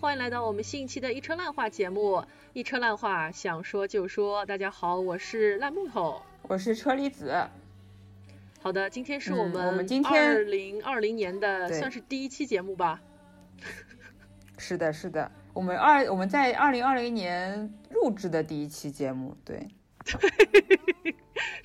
[0.00, 2.24] 欢迎来到我们新一期的一车烂话节目。
[2.54, 4.46] 一车烂话，想说就说。
[4.46, 7.46] 大家好，我是烂木头，我是车厘子。
[8.62, 12.98] 好的，今天是我们我们今天二零二零年的算是第一期节目吧。
[14.56, 19.68] 是的，是的，我们二我们在二零二零年录制的第一期节目，对，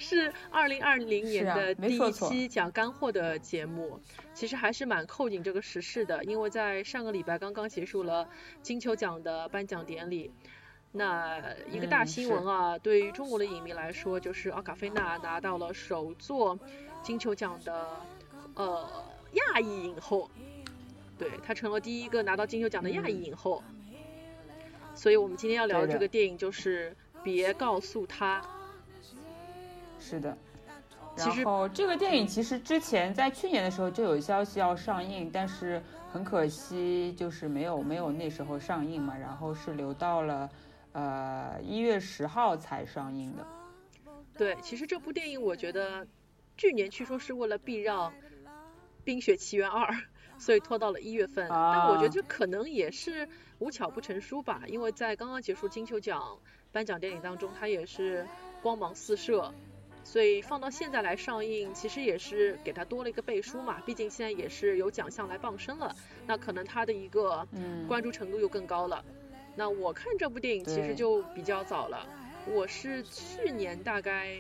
[0.06, 4.00] 是二零二零年的第一期讲干货的节目，
[4.36, 8.30] 其实还是蛮扣紧这个时事的，因为在上个礼拜刚刚结束了
[8.62, 10.32] 金球奖的颁奖典礼。
[10.92, 11.42] 那
[11.72, 16.58] 一个大嗯新闻啊，对于中国的影迷来说，就是奥卡菲娜拿到了首座
[17.02, 17.90] 金球奖的
[18.54, 18.88] 呃
[19.34, 20.30] 亚裔影后，
[21.18, 23.64] 对她成了第一个拿到金球奖的亚裔影后。
[24.94, 28.40] 所以我们今天要聊的这个电影就是《别告诉他》。
[30.06, 30.38] 是的。
[31.18, 35.82] 其实然后这个电影其实之前在去年的时候就有消息要上映，但是
[36.12, 40.50] 很可惜就是没有没有那时候上映嘛，然后是留到了
[40.92, 43.48] 呃一月十号才上映的。
[44.38, 46.06] 对，其实这部电影我觉得
[46.58, 48.12] 去年据说是为了避让
[49.06, 49.90] 《冰雪奇缘二》，
[50.38, 51.48] 所以拖到了一月份。
[51.50, 53.26] 但我觉得啊这可能也是
[53.60, 56.38] 无巧不成书吧，因为在刚刚结束金球奖
[56.74, 58.28] 颁奖典礼当中，它也是
[58.62, 59.54] 光芒四射。
[60.06, 65.94] 所以放到现在来上映，其实也是给它多了一个背书嘛，毕竟现在也是有奖项来傍身了，
[66.28, 69.04] 那可能它的一个嗯，关注程度又更高了。
[69.56, 72.08] 那我看这部电影其实就比较早了，
[72.46, 74.38] 我是去年大概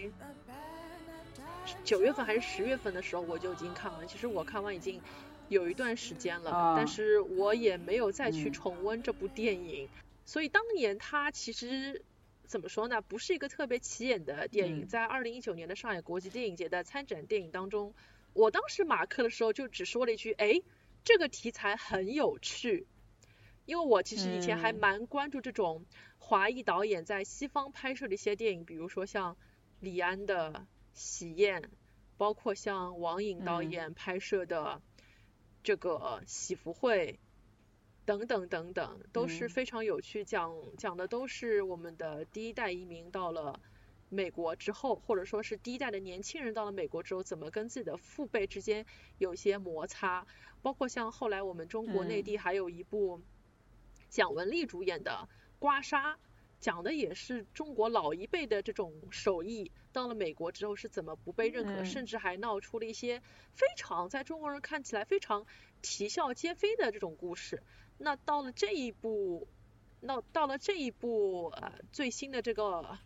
[1.83, 5.01] 九月份还是十月份的时候我就已经看完，其实我看完已经
[5.49, 9.89] 有一段时间了，啊但是我也没有再去嗯重温这部电影，
[10.25, 12.03] 所以当年它其实。
[12.45, 13.01] 怎么说呢？
[13.01, 17.93] 不是一个特别起眼的电影，嗯在二零一九年的上海国际电影节的参展电影当中，
[18.33, 20.61] 我当时马克的时候就只说了一句：“哎，
[21.03, 22.87] 这个题材很有趣。”
[23.65, 25.85] 因为我其实以前还嗯蛮关注这种
[26.19, 29.37] 华裔导演在西方拍摄的一些电影，比如说像
[29.79, 30.51] 李安的
[30.93, 31.61] 《喜宴》，
[32.15, 34.81] 包括像王颖导嗯演拍摄的
[35.63, 37.13] 这个《喜福会》
[38.05, 39.49] 等等等等，都是嗯。
[39.49, 43.59] 非常有趣，讲讲的都是我们的第一代移民到了
[44.09, 48.85] 美国之后，或者说是第一代的年轻人到了美国之后，怎么跟自己的父辈之间
[49.17, 50.27] 有一些摩擦，
[50.61, 52.23] 包括像后来我们中国内嗯。
[52.23, 53.21] 地还有一部
[54.09, 55.27] 蒋雯丽主演的
[55.57, 56.13] 《刮痧》，
[56.59, 61.85] 讲的也是中国老一辈的这种手艺，到了美国之后是怎么不被认可，嗯。
[61.85, 63.21] 甚至还闹出了一些
[63.53, 65.45] 非常在中国人看起来非常
[65.81, 67.63] 啼笑皆非的这种故事。
[67.97, 69.47] 那到了这一部，
[69.99, 72.97] 那到了这一部呃最新的这个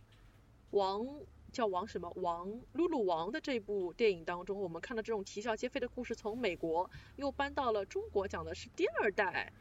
[0.72, 1.08] 王
[1.52, 9.54] 叫王什么王露露王的这部电影当中，我们看到这种啼笑皆非的故事，从美国又搬到了中国，讲的是第二代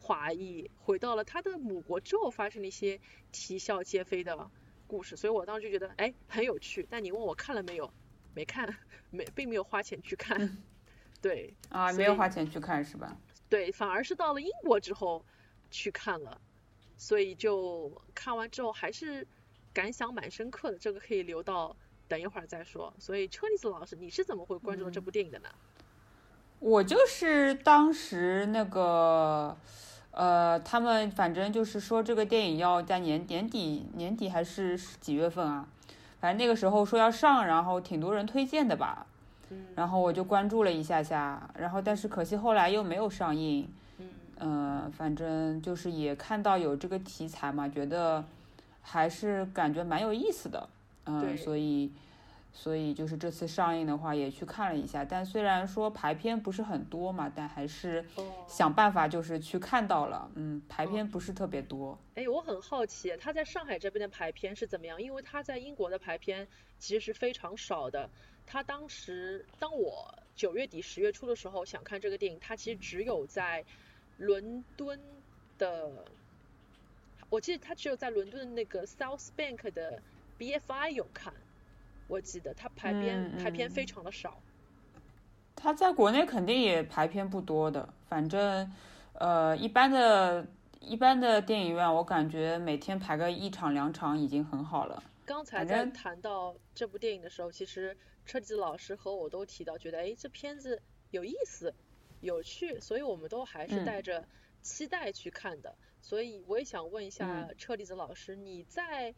[0.00, 3.00] 华裔回到了他的母国之后发生的一些
[3.30, 4.50] 啼笑皆非的
[4.86, 6.86] 故事，所以我当时就觉得哎很有趣。
[6.90, 7.92] 但你问我看了没有？
[8.34, 8.74] 没看，
[9.10, 10.56] 没并没有花钱去看。
[11.20, 13.14] 对啊，没有花钱去看是吧？
[13.52, 15.22] 对，反而是到了英国之后
[15.70, 16.40] 去看了，
[16.96, 19.26] 所以就看完之后还是
[19.74, 20.78] 感想蛮深刻的。
[20.78, 21.76] 这个可以留到
[22.08, 22.90] 等一会儿再说。
[22.98, 25.50] 所以车厘子老师，你是怎么会关注到这部电影的呢？
[26.60, 29.54] 我就是当时那个，
[30.12, 35.68] 呃，他们反正就是说这个电影要在年年底年底还是几月份啊？
[36.20, 39.06] 反正那个时候说要上，然后挺多人推荐的吧。
[39.52, 43.68] 嗯然后我就关注了一下下，然后但是可惜后来又没有上映。
[43.98, 44.08] 嗯
[44.44, 48.24] 嗯、反正就是也看到有这个题材嘛，觉得
[48.80, 50.68] 还是感觉蛮有意思的。
[51.04, 51.90] 嗯、对所以
[52.52, 60.30] 所以就是这次上映的话也去看了一下，但虽然说排片不是很多嘛，但还是哦，想办法就是去看到了。
[60.34, 61.98] 嗯，排片不是特别多。
[62.14, 65.00] 哎，我很好奇，他在上海这边的排片是怎么样？
[65.00, 66.46] 因为他在英国的排片
[66.78, 68.08] 其实是非常少的。
[68.44, 73.64] 他当时，当我九月底十月初的时候想看这个电影，他其实只有在
[74.18, 75.00] 伦敦
[75.58, 76.04] 的，
[77.30, 80.02] 我记得他只有在伦敦的那个 South Bank 的
[80.38, 81.32] BFI 有看，
[82.08, 84.40] 我记得他排片、嗯排片嗯非常的少。
[85.54, 88.72] 它在国内肯定也排片不多的，反正
[89.14, 90.46] 呃一般的。
[90.84, 95.00] 一般的电影院，我感觉每天排个一场两场已经很好了。
[95.24, 97.96] 刚才在谈到这部电影的时候，其实
[98.26, 100.82] 车子老师和我都提到，觉得哎这片子
[101.12, 101.72] 有意思、
[102.20, 104.26] 有趣，所以我们都还是嗯带着
[104.60, 105.72] 期待去看的。
[106.00, 109.14] 所以我也想问一下嗯车厘子老师，你在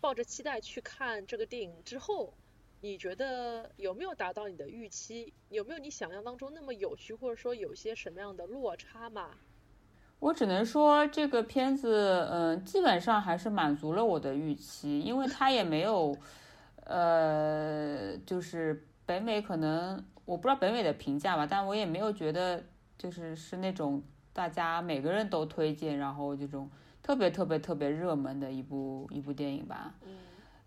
[0.00, 2.34] 抱着期待去看这个电影之后，
[2.80, 5.32] 你觉得有没有达到你的预期？
[5.48, 9.30] 有没有你想象当中那么有趣，或者说有些什么样的落差嘛？
[10.18, 16.16] 我只能说这个片子，嗯，基本上还是满足了我的预期，因为它也没有，
[16.84, 22.64] 呃，就是北美可能我不知道北美的评价吧，但我也没有觉得
[22.96, 24.02] 就是是那种
[24.32, 26.70] 大家每个人都推荐，然后这种
[27.06, 29.94] 特别特别特别热门的一部一部电影吧。
[30.04, 30.18] 嗯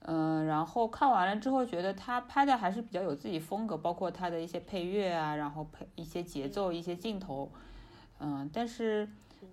[0.03, 7.51] 嗯，然后看完了之后，觉得他拍的还是比较有自己风格，包括他的一些配乐啊，然后配一些节奏、一些镜头，
[8.21, 9.09] 嗯，但是，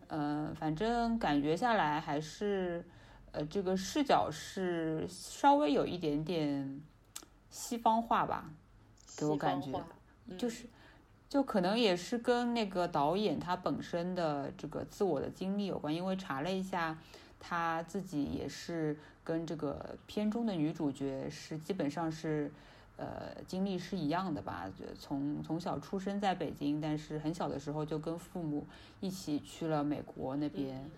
[0.06, 2.86] 嗯，反正感觉下来还是，
[3.32, 6.80] 呃，这个视角是稍微有一点点
[7.50, 8.48] 西方化吧，
[9.18, 9.72] 给我感觉，
[10.38, 10.68] 就是，
[11.28, 16.98] 就可能也是跟那个导演他本身的这个自我的经历有关，因为查了一下，
[17.38, 18.96] 他自己也是。
[19.26, 22.48] 跟这个片中的女主角是基本上是，
[22.96, 24.70] 呃，经历是一样的吧？
[25.00, 28.64] 从从小出生在北京，但是很小的时候就跟父母
[29.00, 30.88] 一起去了美国那边，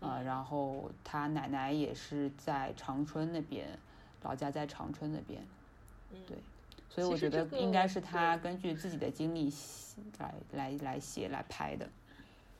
[0.00, 3.78] 啊，然后他奶奶也是在长春那边，
[4.22, 5.42] 老家在长春那边，
[6.26, 6.38] 对，
[6.90, 9.50] 所以我觉得应该是他根据自己的经历
[10.18, 11.88] 来来来写来拍的。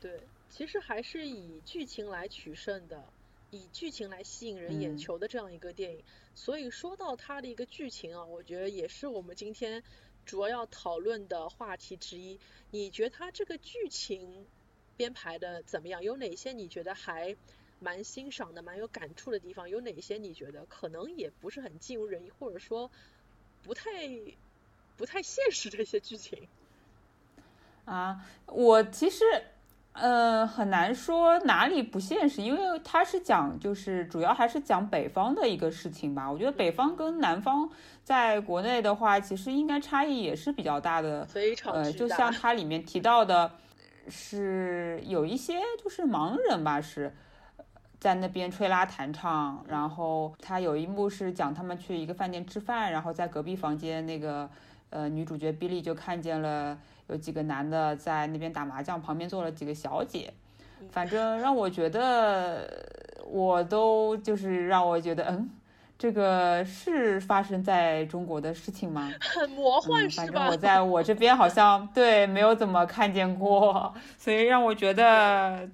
[0.01, 3.05] 对，其实还是以剧情来取胜的。
[3.53, 6.05] 以剧情来吸引人眼球的这样一个电影，
[6.37, 9.83] 所以说到它的一个剧情啊，我觉得也是我们今天
[10.25, 12.39] 主要要讨论的话题之一。
[12.71, 14.47] 你觉得它这个剧情
[14.97, 16.01] 编排的怎么样？
[16.01, 17.37] 有哪些你觉得还
[17.81, 19.69] 蛮欣赏的、蛮有感触的地方？
[19.69, 22.89] 有哪些你觉得可能也不是很尽如人意，或者说
[23.63, 23.85] 不太
[24.97, 26.49] 不太现实这些剧情？
[27.85, 29.25] 啊，我其实。
[29.93, 36.31] 呃，很难说哪里不现实，因为它是讲，就是主要还是讲北方的一个事情吧。
[36.31, 37.69] 我觉得北方跟南方
[38.05, 41.27] 在国内的话，其实应该差异也是比较大的。
[41.27, 43.51] 非常呃，就像它里面提到的，
[44.09, 47.13] 是有一些就是盲人吧，是
[48.01, 49.65] 在那边吹拉弹唱。
[49.69, 54.51] 然后他有一幕是讲他们去一个饭店吃饭，然后在隔壁房间那个
[54.89, 56.77] 呃女主角比利就看见了。
[57.09, 60.33] 有几个男的在那边打麻将，旁边坐了几个小姐，
[60.93, 62.71] 反正让我觉得，
[63.27, 65.51] 我都就是让我觉得，嗯，
[65.99, 69.11] 这个是发生在中国的事情吗？
[69.21, 70.23] 很 魔幻，是吧？
[70.23, 75.69] 反正我在我这边好像对没有怎么看见过， 所以让我觉得，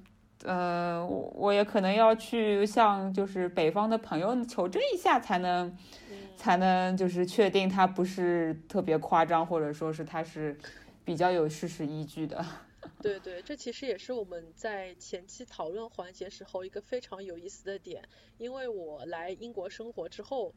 [0.46, 5.76] 呃，我也可能要去向就是北方的朋友求证一下，才能
[6.37, 10.58] 才能就是确定他不是特别夸张，或者说是他是。
[11.06, 12.44] 比较有事实依据的，
[13.00, 18.02] 对对，这其实也是我们在前期讨论环节时候一个非常有意思的点。
[18.38, 20.52] 因为我来英国生活之后，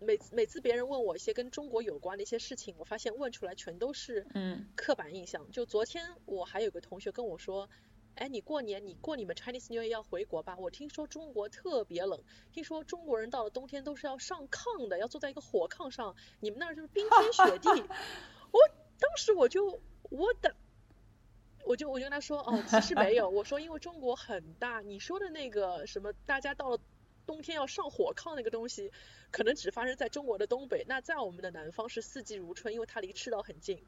[0.00, 5.50] 每每次别人问我一些跟中国有关的一些事情，我发现问出来全都是嗯刻板印象。
[5.50, 7.66] 就昨天我还有个同学跟我说，
[8.14, 10.56] 哎，你过年你过你们 Chinese New Year 要回国吧？
[10.58, 17.68] 我听说中国特别冷，听说中国人到了冬天都是要上炕的，要坐在一个火炕上，你们那儿就是冰天雪地。
[18.52, 18.60] 我。
[18.96, 20.54] 当时我就我的，
[21.64, 26.78] 我就我就跟他说哦，其实没有， 我说因为中国很大，你说的那个什么，大家到了
[27.26, 28.92] 冬天要上火炕那个东西，
[29.32, 33.84] 可能只发生在中国的东北，那在我们的南方是四季如春，因为它离赤道很近。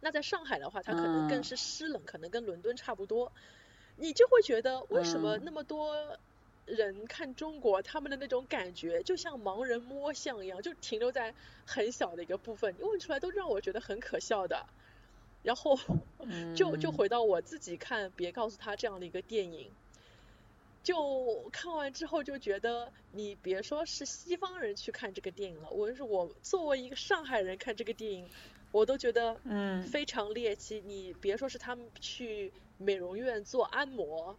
[0.00, 3.32] 那在上海的话，它可能更是湿冷，可能跟伦敦差不多，
[3.96, 6.18] 你就会觉得为什么那么多。
[6.66, 11.34] 人看中国，他们的那种感觉就像盲人摸象一样，就停留在
[11.66, 12.76] 很小的一个部分。
[12.78, 14.66] 你问出来都让我觉得很可笑的。
[15.42, 15.76] 然后
[16.54, 19.68] 就就回到我自己看《别告诉他》这样的一个电影，
[20.84, 28.28] 就看完之后就觉得，你别说是西方人去看这个电影了，我是我作为一个上海人看这个电影，
[28.72, 30.82] 我都觉得嗯非常猎奇。
[30.86, 34.36] 你别说是他们去美容院做按摩。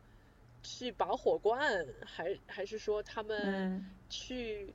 [0.64, 4.72] 去拔火罐，还还是说他们去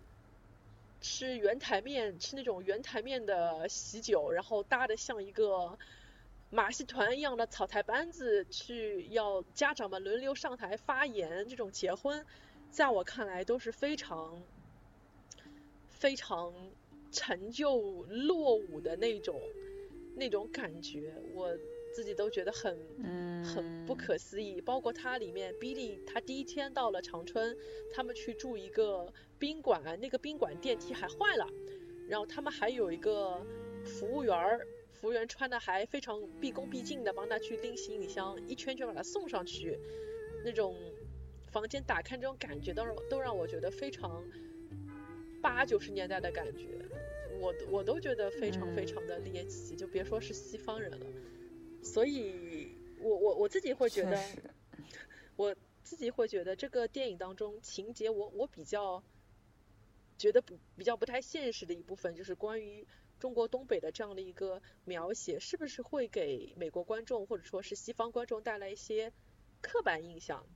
[1.01, 5.79] 吃圆台面，吃那种圆台面的喜酒，然后搭的像一个
[6.51, 12.27] 马戏团一样的草台班子，去要家长们轮流上台发言，这种结婚，
[12.73, 14.43] 在我看来都是非常
[15.89, 16.53] 非常
[17.17, 19.41] 陈旧落伍的那种
[20.15, 21.57] 那种感觉，我。
[21.95, 22.77] 自己都觉得很
[23.43, 27.57] 很不可思议，包括它里面，Billy 他第一天到了长春，
[27.91, 31.49] 他们去住一个宾馆，那个宾馆电梯还坏了，
[32.07, 33.41] 然后他们还有一个
[33.83, 39.79] 服务员儿，服务员穿的还非常毕恭毕敬的帮他去拎行李箱，一圈圈把他送上去，
[40.45, 40.77] 那种
[41.51, 44.23] 房间打开这种感觉，都让都让我觉得非常
[45.41, 46.79] 八九十年代的感觉，
[47.41, 51.07] 我我都觉得非常非常的猎奇，就别说是西方人了。
[51.83, 54.21] 所以我我我自己会觉得，
[55.37, 59.03] 我自己会觉得这个电影当中情节我我比较
[60.19, 62.87] 觉得不比较不太现实的一部分，就是关于
[63.19, 69.13] 中国东北的这样的一个描写，是不是会给美国观众或者说是西方观众带来一些
[69.61, 70.47] 刻板印象？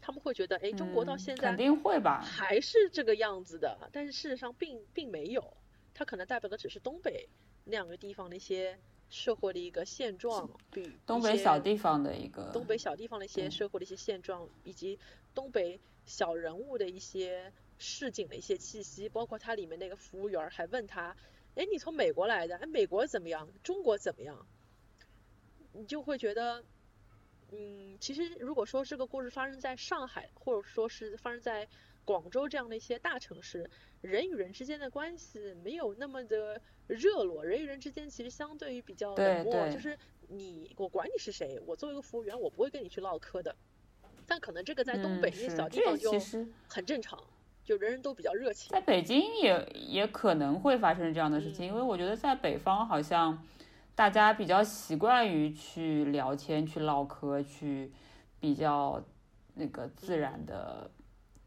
[0.00, 2.20] 他们会觉得，哎，中国到嗯现在肯定会吧？
[2.20, 5.56] 还是这个样子的，但是事实上并并没有，
[5.94, 7.28] 它可能代表的只是东北
[7.64, 14.98] 那两个地方的一些社会的一个现状，比东北小地方的一个东北小地方的一些社会的一些现状，以及
[15.34, 21.16] 东北小人物的一些市井的一些气息，包括它里面那个服务员儿还问他，
[21.54, 23.48] 哎，你从美国来的，哎，美国怎么样？
[23.62, 24.46] 中国怎么样？
[25.72, 26.64] 你就会觉得，
[27.52, 31.68] 嗯，其实如果说这个故事发生在上海，或者说是发生在
[32.04, 33.68] 广州这样的一些大城市，
[34.00, 39.96] 人与人之间的关系没有那么的热络，人与人之间其实相对于比较冷漠，就是
[40.28, 43.54] 你我管你是谁，我作为一个服务员，我不会跟你去唠嗑的。
[44.26, 46.12] 但可能这个在东北嗯那些小地方就
[46.66, 47.22] 很正常，
[47.62, 48.70] 就人人都比较热情。
[48.70, 53.42] 在北京也也可能会发生这样的事嗯情，因为我觉得在北方好像
[53.94, 57.92] 大家比较习惯于去聊天、去唠嗑、去
[58.40, 59.02] 比较
[59.54, 60.90] 那个自然的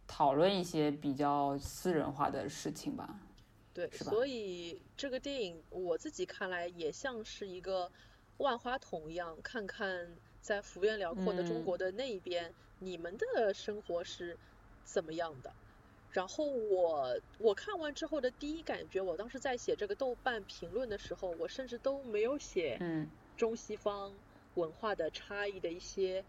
[0.07, 3.19] 讨论一些比较私人化的事情吧。
[3.73, 7.91] 对，是吧所以这个电影我自己看来也像是一个
[8.37, 14.35] 万花筒一样，看看在幅员辽阔的中嗯国的那一边，你们的生活是
[14.83, 15.53] 怎么样的。
[16.11, 24.11] 然后我我看完之后的第一感觉，我当时在写这个豆瓣评论的时候，我甚至都没有写嗯中西方
[24.55, 26.23] 文化的差异的一些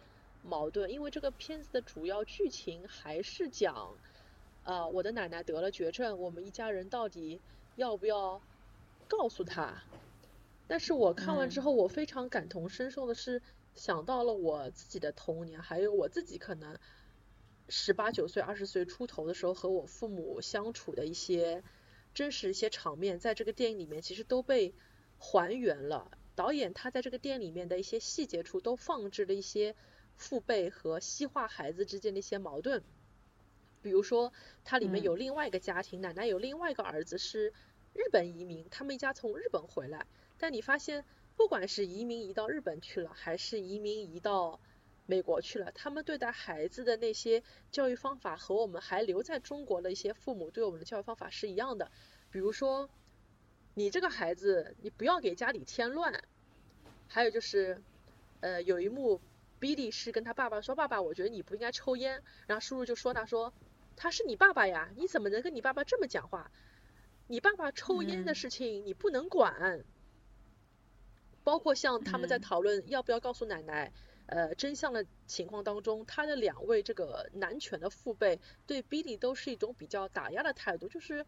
[0.49, 3.95] 矛盾，因为这个片子的主要剧情还是讲，
[4.65, 7.41] 呃，我的奶奶得了绝症，我们一家人到底
[7.77, 8.41] 要不要
[9.07, 9.83] 告诉她？
[10.67, 13.41] 但是我看完之嗯后，我非常感同身受的是，
[13.75, 16.79] 想到了我自己的童年，还有我自己可能
[17.69, 21.63] 十八九岁、二十岁出头的时候和我父母相处的一些
[22.15, 24.75] 真实一些场面，在这个电影里面其实都被
[25.19, 26.11] 还原了。
[26.35, 29.75] 导演他在这个电影里面的一些细节处都放置了一些
[30.19, 32.83] 父辈和西化孩子之间的一些矛盾，
[33.81, 34.33] 比如说
[34.65, 37.55] 它里面嗯有另外一个家庭，奶奶有另外一个儿子是
[37.95, 40.07] 日本移民，他们一家从日本回来，
[40.37, 41.05] 但你发现
[41.37, 44.61] 不管是移民移到日本去了，还是移民移到
[45.07, 51.91] 美国去了，他们对待孩子的那些教育方法和我们还留在中国的一些父母对我们的教育方法是一样的。
[52.31, 52.91] 比如说，
[53.75, 56.23] 你这个孩子，你不要给家里添乱。
[57.07, 57.81] 还有就是，
[58.41, 59.19] 呃，有一幕
[59.61, 63.53] ，Billy 是跟他爸爸说：“爸爸，我觉得你不应该抽烟。”然后叔叔就说他说
[63.97, 66.51] ：“他是你爸爸呀，你怎么能跟你爸爸这么讲话？
[67.27, 69.85] 你爸爸抽烟的嗯事情你不能管。”
[71.45, 73.91] 包括像他们在嗯讨论要不要告诉奶奶，
[74.27, 81.25] 呃，真相的情况当中，他的两位这个男权的父辈对 Billy 都是一种比较打压的态度，就是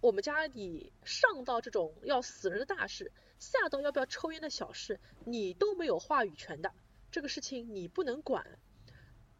[0.00, 6.72] 我们家里上到这种要死人的大事，下到要不要抽烟的小事，你都没有话语权的，
[7.10, 8.58] 这个事情你不能管。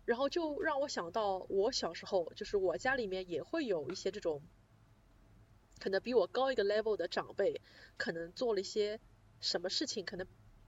[0.05, 4.41] 然后就让我想到我小时候，就是我家里面也会有一些这种，
[5.79, 7.61] 可能比我高一个 level 的长辈，
[7.99, 9.01] 可能做了一些
[9.41, 10.27] 什么事情，可能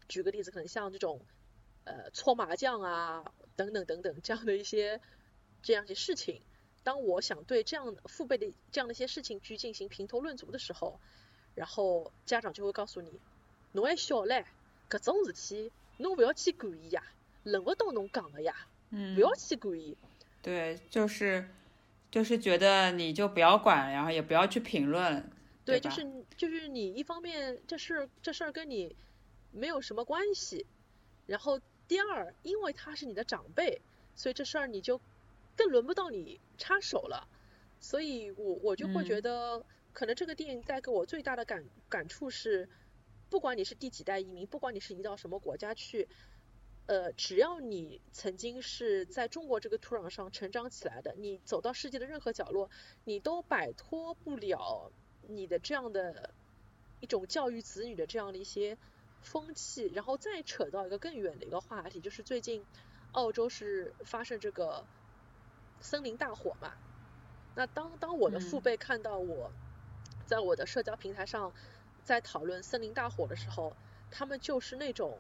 [0.09, 1.25] 举个例子，可能像这种
[1.85, 5.01] 呃搓麻将啊等等等等这样的一些
[5.63, 6.43] 这样一些事情。
[6.83, 11.01] 当我想对这样父辈的这样的一些事情去进行评头论足的时候，
[11.55, 13.19] 然后家长就会告诉你，
[13.73, 14.45] 侬还小嘞，
[14.91, 17.03] 搿种事体侬勿要去管伊呀，
[17.45, 18.55] 轮勿到侬讲个呀，
[18.91, 19.97] 嗯不要去管伊。
[20.43, 21.49] 对，就是
[22.11, 25.31] 就是觉得你就不要管，然后也不要去评论，
[25.65, 28.97] 对，吧就是就是你一方面这事儿这事儿跟你
[29.53, 30.67] 没有什么关系，
[31.27, 33.81] 然后第二，因为他是你的长辈，
[34.17, 35.01] 所以这事儿你就
[35.57, 37.29] 更轮不到你插手了。
[37.83, 42.69] 所以我我就会觉嗯得，可能这个电影带给我最大的感感触是，
[43.31, 46.09] 不管你是第几代移民，不管你是移到什么国家去，
[46.87, 52.69] 呃，只要你曾经是在中国这个土壤上成长起来的，你走到世界的任何角落，
[53.05, 54.91] 你都摆脱不了
[55.29, 56.35] 你的这样的
[56.99, 58.77] 一种教育子女的这样的一些
[59.23, 59.91] 风气。
[59.95, 62.65] 然后再扯到一个更远的一个话题，就是最近
[63.13, 64.85] 澳洲是发生这个
[65.81, 66.73] 森林大火嘛。
[67.55, 69.53] 那当当我的父嗯辈看到我
[70.27, 71.53] 在我的社交平台上
[72.05, 73.77] 在讨论森林大火的时候，
[74.11, 75.19] 他们就是那种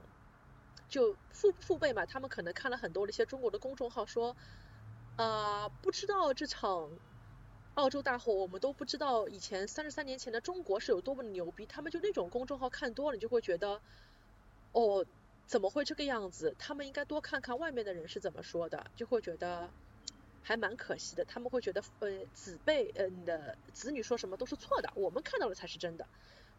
[0.88, 4.36] 就父父辈嘛，他们可能看了很多的一些中国的公众号说，
[5.16, 6.90] 啊、不知道这场
[7.74, 11.66] 澳洲大火，我们都不知道以前三十三年前的中国是有多么的牛逼。
[11.66, 13.80] 他们就那种公众号看多了，你就会觉得，
[14.72, 15.06] 哦，
[15.46, 16.54] 怎么会这个样子？
[16.58, 19.70] 他们应该多看看外面的人是怎么说的，就会觉得
[20.42, 21.24] 还蛮可惜的。
[21.24, 26.06] 他们会觉得，呃，子辈，呃，的子女说什么都是错的，我们看到了才是真的，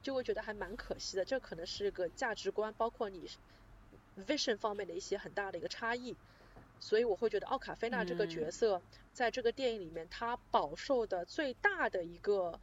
[0.02, 1.26] 就会觉得还蛮可惜的。
[1.26, 3.30] 这可能是个价值观，包括你
[4.28, 6.16] vision 方面的一些很大的一个差异。
[6.80, 8.82] 所以我会觉得奥卡菲娜这个角色
[9.14, 12.60] 在这个电影里面，她饱受的最大的一个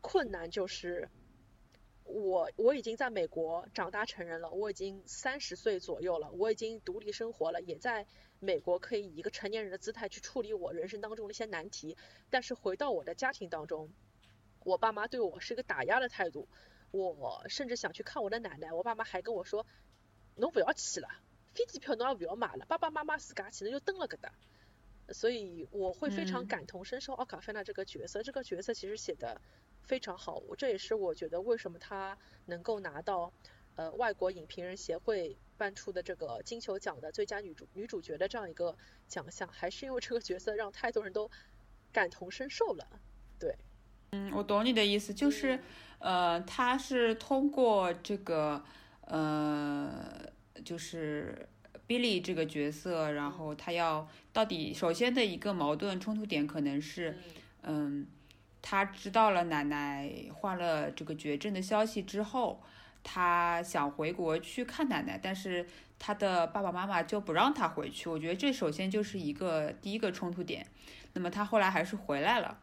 [0.00, 1.08] 困难就是。
[2.10, 8.06] 我我已经在美国长大成人了，我已经三十岁左右了，我已经独立生活了，也在
[8.40, 11.98] 美国可以以一个成年人的姿态去处理我人生当中的一些难题。
[12.30, 13.90] 但是回到我的家庭当中，
[14.64, 16.48] 我爸妈对我是一个打压的态度，
[16.90, 19.66] 我甚至想去看我的奶奶，我爸妈还跟我说，
[20.36, 21.08] 侬不要去了，
[21.54, 24.32] 飞机票侬也不要买了，爸爸妈妈自家去，侬就蹲了搿搭。
[25.10, 29.40] 所以我会非常感同身受奥卡菲娜这个角色，这个角色其实写的。
[29.80, 33.32] 非常好，这也是我觉得为什么她能够拿到
[33.74, 38.76] 呃外国影评人协会颁出的这个金球奖的最佳女主女主角的这样一个
[39.06, 41.30] 奖项，还是因为这个角色让太多人都
[41.90, 43.00] 感同身受了。
[43.38, 43.56] 对，
[44.12, 45.60] 嗯，我懂你的意思，就是
[45.98, 48.62] 呃，他是通过这个
[49.02, 49.90] 呃，
[50.64, 51.48] 就是
[51.86, 57.18] Billy 这个角色，然后他要到底首先的一个矛盾冲突点可能是
[57.62, 58.06] 嗯。
[58.60, 62.60] 他知道了奶奶患了这个绝症的消息之后，
[63.04, 68.10] 他想回国去看奶奶，但是他的爸爸妈妈就不让他回去。
[68.10, 70.66] 我觉得这首先就是一个第一个冲突点。
[71.14, 72.58] 那么他后来还是回来了。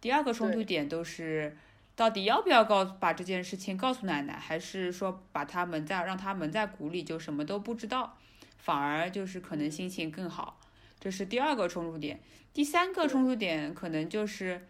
[0.00, 1.56] 第二个冲突点都是
[1.94, 8.16] 到底要不要告把这件事情告诉奶奶，还是说把他蒙在让他蒙在鼓里就什么都不知道，
[8.58, 10.58] 反而就是可能心情更好。
[10.98, 12.20] 这是第二个冲突点。
[12.52, 14.66] 第三个冲突点可能就是。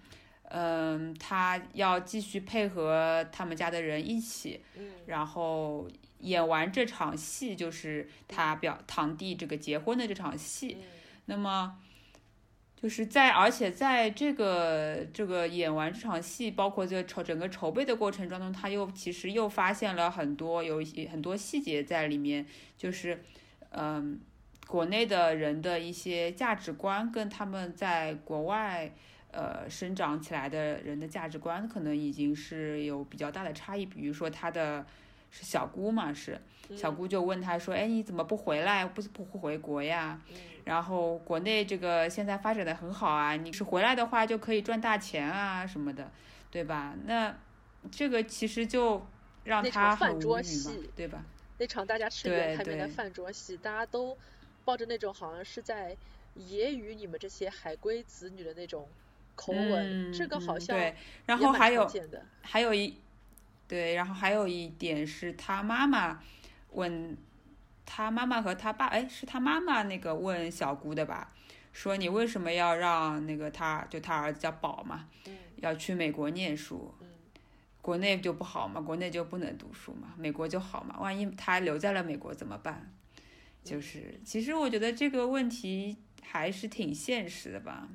[0.52, 4.60] 嗯，他要继续配合他们家的人一起，
[5.06, 5.88] 然后
[6.18, 10.76] 演完这场戏，就是他表堂弟这个结婚的这场戏。
[11.26, 11.78] 那么，
[12.80, 22.46] 就是在而且在这个这个演完这场戏，包括这筹整个筹备的过程当中，他又其实又发现了很多有一些很多细节在里面，
[22.78, 23.22] 就是
[23.70, 24.18] 嗯，
[24.66, 28.92] 国内的人的一些价值观跟他们在国外。
[29.32, 33.86] 呃，生长起来的人的价值观可能已经是有比较大的差异。
[33.86, 34.84] 比如说，他的
[35.30, 36.40] 是小姑嘛，是
[36.76, 38.84] 小姑就问他说：“哎，你怎么不回来？
[38.84, 40.20] 不不不回国呀？”
[40.64, 46.10] 然后国内这个现在发展的很好啊，你是回来的话就可以赚大钱啊什么的，
[46.50, 46.94] 对吧？
[47.06, 47.34] 那
[47.90, 49.06] 这个其实就
[49.44, 51.24] 让他很无语嘛，对吧？
[51.58, 54.16] 那场大家吃圆台面的饭桌戏，大家都
[54.64, 55.96] 抱着那种好像是在
[56.36, 58.88] 揶揄你们这些海归子女的那种。
[59.36, 61.90] 口吻，这个好像对，然后还有
[62.42, 62.94] 还有一
[63.70, 66.20] 对，然后还有一点是他妈妈
[66.72, 67.16] 问
[67.86, 71.32] 他妈妈和他爸，哎，是他妈妈那个问小姑的吧？
[71.72, 75.08] 说你为什么要让那个他就他儿子叫宝嘛，
[75.58, 76.92] 要去美国念书，
[77.80, 82.92] 国内就不好嘛，国内就不能读书嘛，美国就好嘛，万一他留在了美国怎么办？
[83.62, 87.88] 就是其实我觉得这个问题还是挺现实的吧。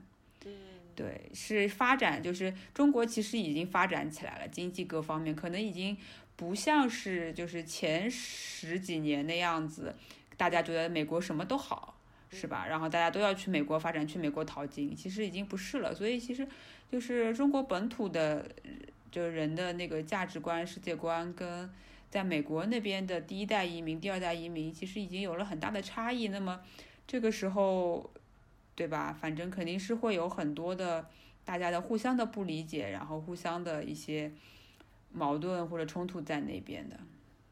[0.96, 5.98] 对，是发展，就是中国其实已经发展起来了，经济各方面可能已经
[6.38, 9.94] 不像是就是前十几年那样子，
[10.38, 12.00] 大家觉得美国什么都好，
[12.32, 12.66] 是吧？
[12.70, 15.94] 然后大家都要去美国发展，去美国淘金，其实已经不是了。
[15.94, 16.48] 所以其实
[16.90, 18.50] 就是中国本土的，
[19.12, 21.70] 就人的那个价值观、世界观，跟
[22.10, 26.30] 在美国那边的第一代移民、第二代移民，其实已经有了很大的差异。
[26.30, 26.62] 那么
[27.06, 28.10] 这个时候。
[28.76, 29.14] 对吧？
[29.14, 31.08] 反正肯定是会有很多的
[31.46, 34.30] 大家的互相的不理解，然后互相的一些
[35.14, 37.00] 矛盾或者冲突在那边的。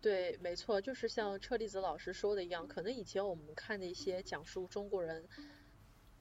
[0.02, 5.24] 对，没错，就是像车厘子老师说的一样，可能以前我们看的一些讲述中国人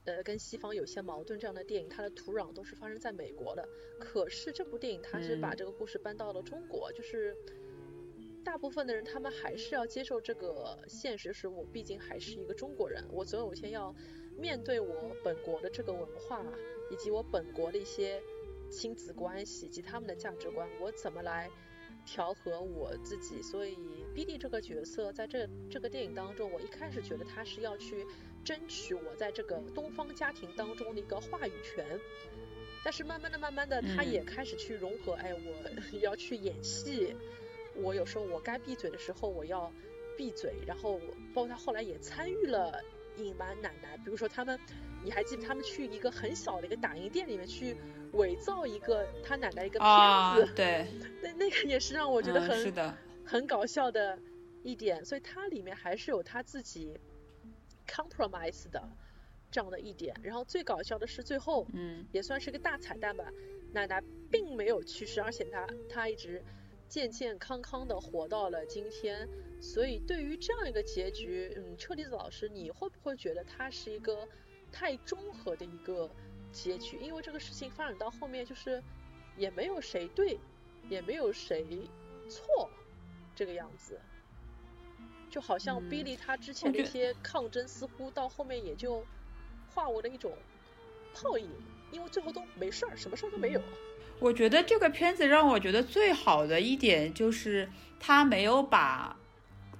[0.05, 3.69] 呃跟西方有些矛盾这样的电影，它的土壤都是发生在美国的。
[3.99, 7.37] 可是这部电影它是把这个故事搬到了中国，就是
[8.45, 13.93] 大部分的人他们还是要接受这个现实，是我毕竟还是一个中国人，我总有一天要。
[14.37, 16.45] 面对我本国的这个文化，
[16.91, 18.21] 以及我本国的一些
[18.71, 21.51] 亲子关系以及他们的价值观，我怎么来
[22.05, 23.41] 调和我自己？
[23.43, 23.77] 所以
[24.15, 28.07] B D 这个角色在这这个电影当中，我一开始觉得他是要去
[28.45, 32.01] 争取我在这个东方家庭当中的一个话语权，
[32.85, 37.15] 但是慢慢的、慢慢的，他也开始去融合，哎，我 要去演戏，
[37.77, 39.73] 我有时候我该闭嘴的时候我要
[40.17, 40.99] 闭嘴，然后
[41.33, 42.83] 包括他后来也参与了。
[43.17, 44.59] 隐瞒奶奶，比如说他们，
[45.05, 47.77] 你还记得他们去一个很小的一个打印店里面去
[48.13, 50.87] 伪造一个他奶奶一个片子，对，
[51.23, 52.73] 那那个也是让我觉得很
[53.25, 54.19] 很搞笑的
[54.63, 56.99] 一点，所以它里面还是有他自己
[57.89, 58.89] compromise 的
[59.51, 60.15] 这样的一点。
[60.23, 63.25] 然后最搞笑的是最后，嗯，也算是个大彩蛋吧，
[63.73, 66.43] 奶奶并没有去世，而且她她一直
[66.93, 69.27] 健健康康的活到了今天。
[69.63, 74.29] 所以对于这样一个结局，嗯，车厘子老师，你会不会觉得它是一个
[74.71, 76.11] 太中和的一个
[76.53, 76.99] 结局？
[76.99, 78.83] 因为这个事情发展到后面，就是
[79.39, 80.39] 也没有谁对，
[80.91, 81.65] 也没有谁
[82.29, 82.69] 错，
[83.35, 83.99] 这个样子。
[85.31, 89.03] 就好像嗯 Billy 他之前的一些抗争，似乎到后面也就
[89.71, 90.37] 化为了一种
[91.15, 91.49] 泡影，
[91.91, 93.63] 因为最后都没事儿，什么事儿都没有。
[94.23, 99.17] 我觉得这个片子让我觉得最好的一点就是他没有把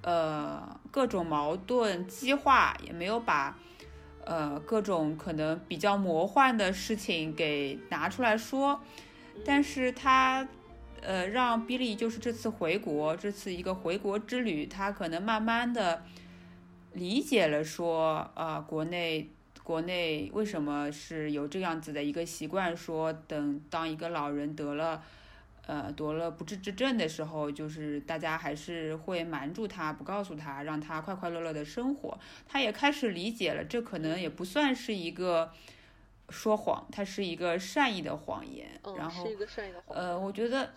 [0.01, 3.57] 呃各种矛盾激化，也没有把
[4.25, 8.81] 呃各种可能比较魔幻的事情给拿出来说，
[9.45, 10.45] 但是他
[11.01, 16.03] 呃让比利就是这次回国，这次一个回国之旅，他可能慢慢的
[16.91, 19.29] 理解了说啊、国内。
[19.63, 22.75] 国内为什么是有这样子的一个习惯？
[22.75, 25.01] 说等当一个老人得了，
[25.65, 32.19] 呃，得了不治之症的时候，就是大家还是会瞒住他，不告诉他，让他快快乐乐的生活。
[32.45, 35.51] 他也开始理解了，这可能也不算是一个
[36.29, 38.67] 说谎，它是一个善意的谎言。
[38.83, 39.97] 嗯，然后是一个善意的谎。
[39.97, 40.73] 呃，我觉得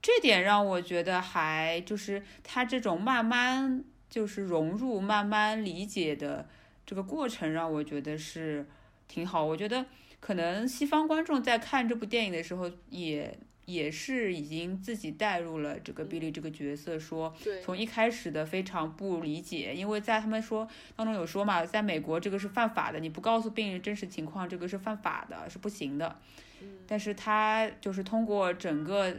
[0.00, 6.48] 这点让我觉得还就是他这种慢慢就是融入、慢慢理解的
[6.90, 8.66] 这个过程，让我觉得是
[9.06, 9.44] 挺好。
[9.44, 9.86] 我觉得
[10.18, 13.38] 可能西方观众在看这部电影的时候也。
[13.66, 26.16] 也是已经自己带入了这个比利这个角色，说，从一开始的非常不理解，因为在他们说当中有说嘛，在美国这个是犯法的，你不告诉病人真实情况，这个是犯法的，是不行的。
[26.62, 29.14] 嗯但是他就是通过整个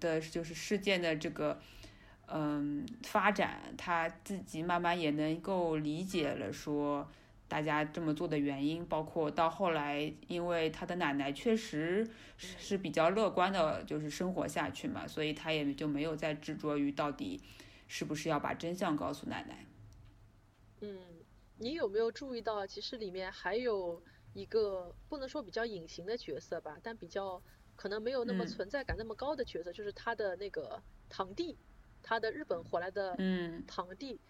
[0.00, 1.60] 的，就是事件的这个
[2.30, 7.08] 嗯发展，他自己慢慢也能够理解了说
[7.48, 17.40] 大家这么做的原因，包括到后来，因为他的奶奶确实是是比较乐观的，就是生活下去嘛，所以他也就没有再执着于到底
[17.86, 19.64] 是不是要把真相告诉奶奶。
[20.80, 20.98] 嗯，
[21.56, 24.02] 你有没有注意到，其实里面还有
[24.34, 27.42] 一个不能说比较隐形的角色吧，但比较
[27.74, 31.56] 可能没有那么嗯存在感那么高的角色，就是他的那个堂弟，
[32.02, 34.20] 他的日本回来的嗯堂弟。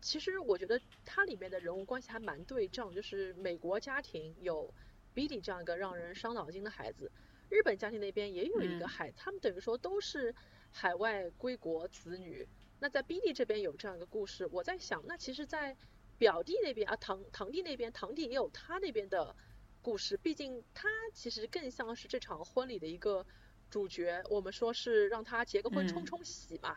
[0.00, 4.72] 其实我觉得它里面的人物关系还蛮对仗，就是美国家庭有
[5.14, 7.10] Billy 这样一个让人伤脑筋的孩子，
[7.48, 10.34] 日本家庭那边也有一个嗯孩子，他们等于说都是
[10.70, 12.46] 海外归国子女。
[12.80, 15.74] 那在 Billy 这边有这样一个故事，我在想，那其实，在
[16.18, 19.34] 表弟那边啊，堂堂弟那边，堂弟也有他那边的
[19.80, 23.24] 故事，毕竟他其实更像是这场婚礼的一个
[23.70, 24.22] 主角。
[24.28, 26.76] 我们说是让他结个婚冲嗯冲喜嘛，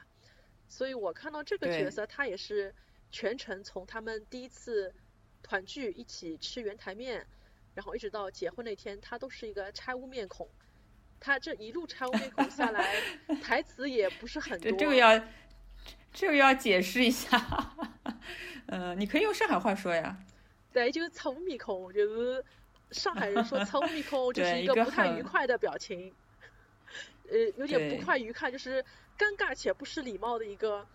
[0.68, 2.74] 所以我看到这个角色，他也是
[3.12, 4.94] 全程从他们第一次
[5.42, 7.26] 团聚一起吃圆台面，
[7.74, 10.48] 然后一直到结婚那天，他都是一个拆屋面孔。
[11.20, 12.94] 他这一路拆屋面孔下来，
[13.42, 14.72] 台词也不是很多。
[14.74, 15.20] 这个要
[16.14, 17.44] 这个要解释一下。
[18.68, 20.16] 嗯、 你可以用上海话说呀。
[20.72, 22.44] 对，就是擦屋面孔，我觉得
[22.92, 26.14] 上海人说擦屋面孔 就是一个不太愉快的表情，
[27.30, 28.84] 呃，有点不快愉快，就是
[29.18, 30.86] 尴尬且不失礼貌的一个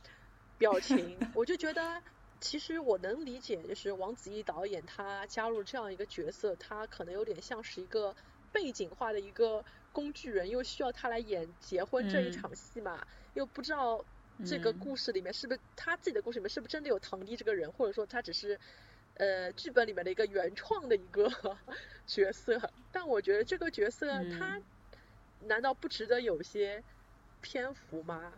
[0.58, 1.18] 表情。
[1.34, 2.02] 我就觉得，
[2.40, 8.14] 其实我能理解，就是王子异导演他加入这样一个角色，他可能有点像是一个
[8.52, 14.04] 背景化的一个工具人，又需要他来演结婚这一嗯场戏嘛，又不知道
[14.46, 18.58] 这个嗯故事里面是不是他自己的故事里面是不是真的有堂弟这个人，或者说他只是
[19.14, 21.30] 呃剧本里面的一个原创的一个
[22.06, 22.70] 角色。
[22.90, 24.06] 但我觉得这个角色
[24.38, 24.62] 他嗯
[25.48, 26.82] 难道不值得有些
[27.42, 28.32] 篇幅吗？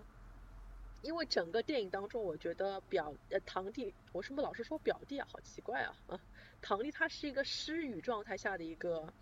[1.02, 5.28] 因为整个电影当中，我觉得表呃堂弟，我是不是老是说表弟啊？
[5.30, 5.94] 好奇怪啊！
[6.06, 6.20] 啊，
[6.62, 9.12] 堂弟他是一个失语状态下的一个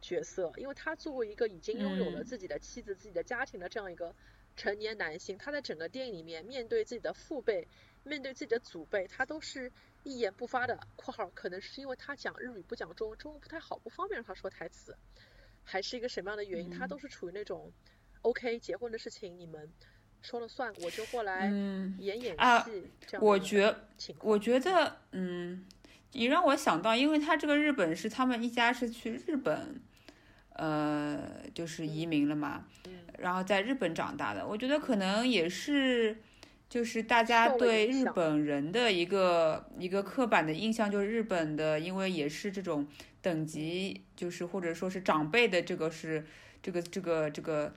[0.00, 4.14] 角色，因为他作为一个已经拥有了嗯自己的妻子、自己的家庭的这样一个
[4.56, 7.68] 成年男性，他在整个电影里面面对自己的父辈、
[8.04, 9.70] 面对自己的祖辈，他都是
[10.04, 10.80] 一言不发的。
[10.96, 14.96] （括号可能是因为他讲日语不讲中文，中文不太好，不方便让他说台词，
[15.62, 16.70] 还是一个什么样的原因？
[16.70, 17.70] 他嗯都是处于那种
[18.22, 19.68] OK 结婚的事情你们
[20.20, 23.74] 说了算，我就过来嗯，演演啊戏这样我觉。
[24.20, 25.64] 我觉得，嗯，
[26.12, 29.80] 你让我想到，因为他这个日本是他们一家是去日本，
[30.54, 36.16] 呃，就是移民了嘛，嗯然后在日本长大的，我觉得可能也是，
[36.68, 42.86] 就是大家对日本人的一个一个刻板的印象，就是日本的，因为也是这种
[43.20, 46.24] 等级，就是或者说是长辈的这个是
[46.62, 47.74] 这个这个这个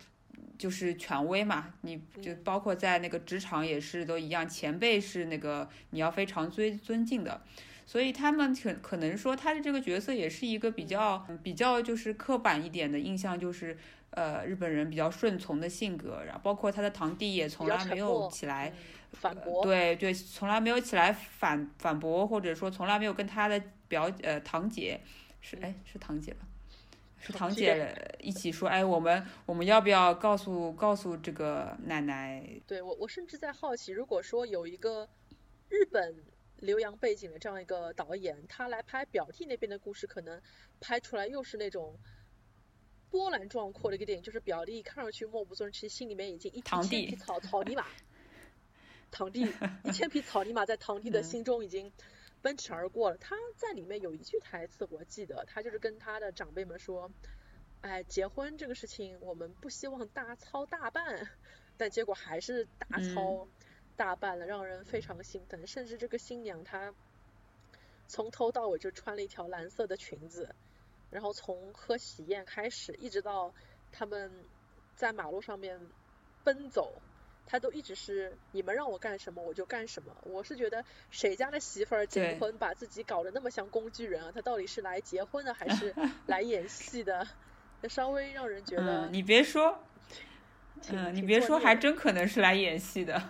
[0.58, 7.42] 就是权威嘛，你就包括在那个职场也是都一样，前辈是那个你要非常尊尊敬的，
[7.86, 13.76] 所以他们可可能说他的这个角色也是一个比较比较就是刻板一点的印象，就是
[14.12, 18.72] 呃日本人比较顺从的性格，然后包括他的堂弟也从来没有起来
[19.14, 25.02] 反驳，对对，从来没有起来反反驳，或者说从来没有跟他的表呃堂姐
[25.42, 26.46] 是哎是堂姐吧。
[27.22, 32.44] 是堂姐一起说，哎，我们我们要不要告诉告诉这个奶奶？
[32.66, 35.08] 对我，我甚至在好奇，如果说有一个
[35.70, 36.16] 日本
[36.58, 40.42] 留洋背景的这样一个导演，他来拍表弟那边的故事，可能
[40.80, 41.96] 拍出来又是那种
[43.12, 47.86] 波澜壮阔的一个电影，就是表弟看上去默不作声，其实心里面已经一千匹草草泥马，
[49.12, 49.48] 堂弟
[49.84, 51.92] 一千匹草泥马在堂弟的心中已经。
[52.42, 57.12] 奔驰而过了，他在里面有一句台词，我记得他就是跟他的长辈们说
[57.82, 61.30] ：“哎，结婚这个事情我们不希望大操大办，
[61.78, 63.48] 但结果还是大操
[63.96, 65.68] 大办了，让人非常心疼。
[65.68, 66.94] 甚至这个新娘她
[68.08, 70.56] 从头到尾就穿了一条蓝色的裙子，
[71.12, 73.54] 然后从喝喜宴开始，一直到
[73.92, 74.32] 他们
[74.96, 75.80] 在马路上面
[76.44, 77.02] 奔走。”
[77.46, 84.32] 他都一直是你们让我干什么我就干什么，我是觉得谁家的媳妇儿结婚把自己搞得那么像工具人啊？
[84.34, 85.94] 他到底是来结婚的还是
[86.28, 87.28] 来演戏的？
[87.82, 89.84] 那稍微让人觉得，你别说，
[90.90, 93.22] 嗯，你别说，还真可能是来演戏的。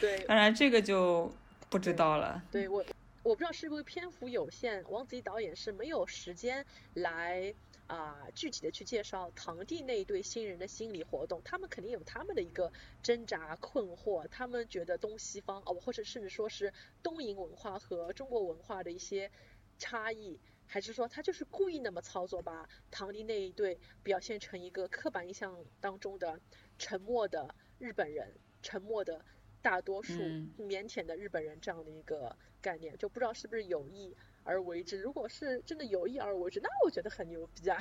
[0.00, 1.32] 对，当然这个就
[1.70, 2.42] 不知道了。
[2.50, 2.84] 对我，
[3.22, 7.54] 我不知道是不是篇幅有限，王子异导演是没有时间来。
[7.86, 12.72] 啊，具体的去介绍堂弟那一对新人的心理活动，他们肯定有他们的一个
[13.02, 16.72] 挣扎困惑，他们觉得东西方哦，或者甚至说是
[17.02, 19.30] 东瀛文化和中国文化的一些
[19.78, 26.40] 差异，还是说他就是故意那么操作，把堂弟那一对表现成一个刻板印象当中的
[26.78, 29.24] 沉默的日本人，沉默的
[29.62, 30.14] 大多数
[30.58, 34.16] 腼腆的日本人这样的一个概念，就不知道是不是有意。
[34.46, 37.76] 而为之，如果是真的有意而为之，那我觉得很牛逼啊！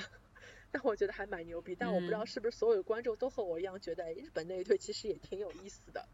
[0.71, 6.05] 那我觉得还蛮牛逼，但我不知道是不是所有观众都和我一样觉得，日本那一对其实也挺有意思的。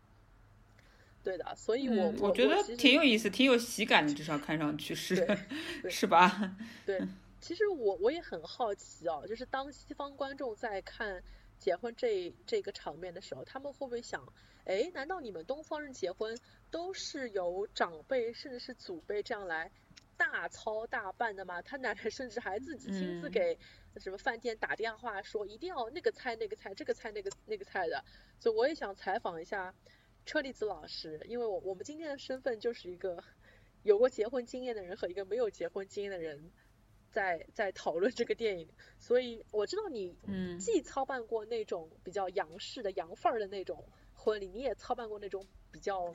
[1.24, 5.16] 对的，所以我我觉得挺有意思，挺有喜感的，至少看上去是
[5.90, 6.56] 是吧？
[6.86, 7.02] 对，
[7.40, 11.24] 其实我我也很好奇哦，就是当西方观众在看
[11.58, 14.22] 结婚这这个场面的时候，他们会不会想，
[14.66, 16.38] 哎，难道你们东方人结婚
[16.70, 19.72] 都是由长辈甚至是祖辈这样来？
[20.22, 23.58] 大操大办的嘛，他奶奶甚至还自己亲自给
[23.98, 28.06] 什么饭店打电话说一定要那个菜那个菜这个菜那个那个菜的，
[28.40, 29.74] 所以我也想采访一下
[30.28, 33.24] 车厘子老师，因为我我们今天的身份就是一个
[33.82, 36.52] 有过结婚经验的人和一个没有结婚经验的人
[37.10, 40.16] 在在讨论这个电影，所以我知道你
[40.60, 46.14] 既操办过那种比较洋式的洋范儿的那种婚礼，你也操办过那种比较。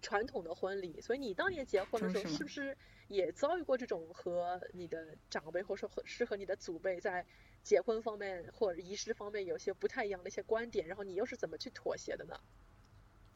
[0.00, 2.76] 传统的婚礼，所以你当年结婚的时候，是不是
[3.08, 7.24] 也遭遇过这种和你的长辈或者说和是和你的祖辈在
[7.62, 10.86] 结婚方面或者仪式方面有些不太一样的一些观点？
[10.86, 12.36] 然后你又是怎么去妥协的呢？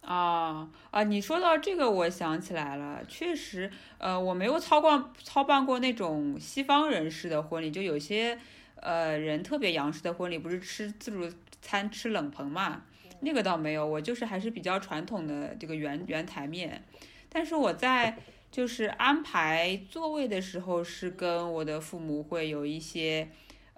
[0.00, 8.36] 啊啊，你说到这个，我想起来了，确实，呃，我没有操办操办过那种西方人士的婚礼，就有些
[8.76, 12.84] 呃人特别洋式的婚礼，不是吃自助餐吃冷棚嘛。
[13.24, 16.82] 那个倒没有，我就是还是比较传统的这个圆圆台面，
[17.28, 18.18] 但是我在
[18.50, 23.28] 就是安排座位的时候，是跟我的父母会有一些，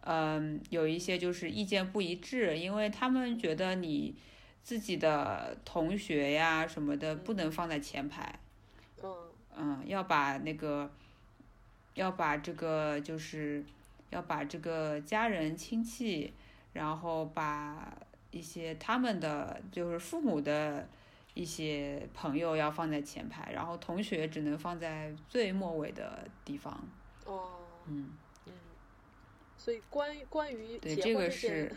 [0.00, 4.14] 嗯，有一些就是意见不一致，因为他们觉得你
[4.62, 8.40] 自己的同学呀什么的不能放在前排，
[9.02, 9.14] 嗯，
[9.58, 10.90] 嗯，要把那个，
[11.92, 13.62] 要把这个就是
[14.08, 16.32] 要把这个家人亲戚，
[16.72, 17.94] 然后把。
[18.34, 20.88] 一些他们的就是父母的
[21.34, 26.84] 一些朋友要放在前排，然后同学只能放在最末尾的地方。
[27.26, 28.10] 哦，嗯
[28.46, 28.52] 嗯，
[29.56, 31.72] 所以关于关于对这个是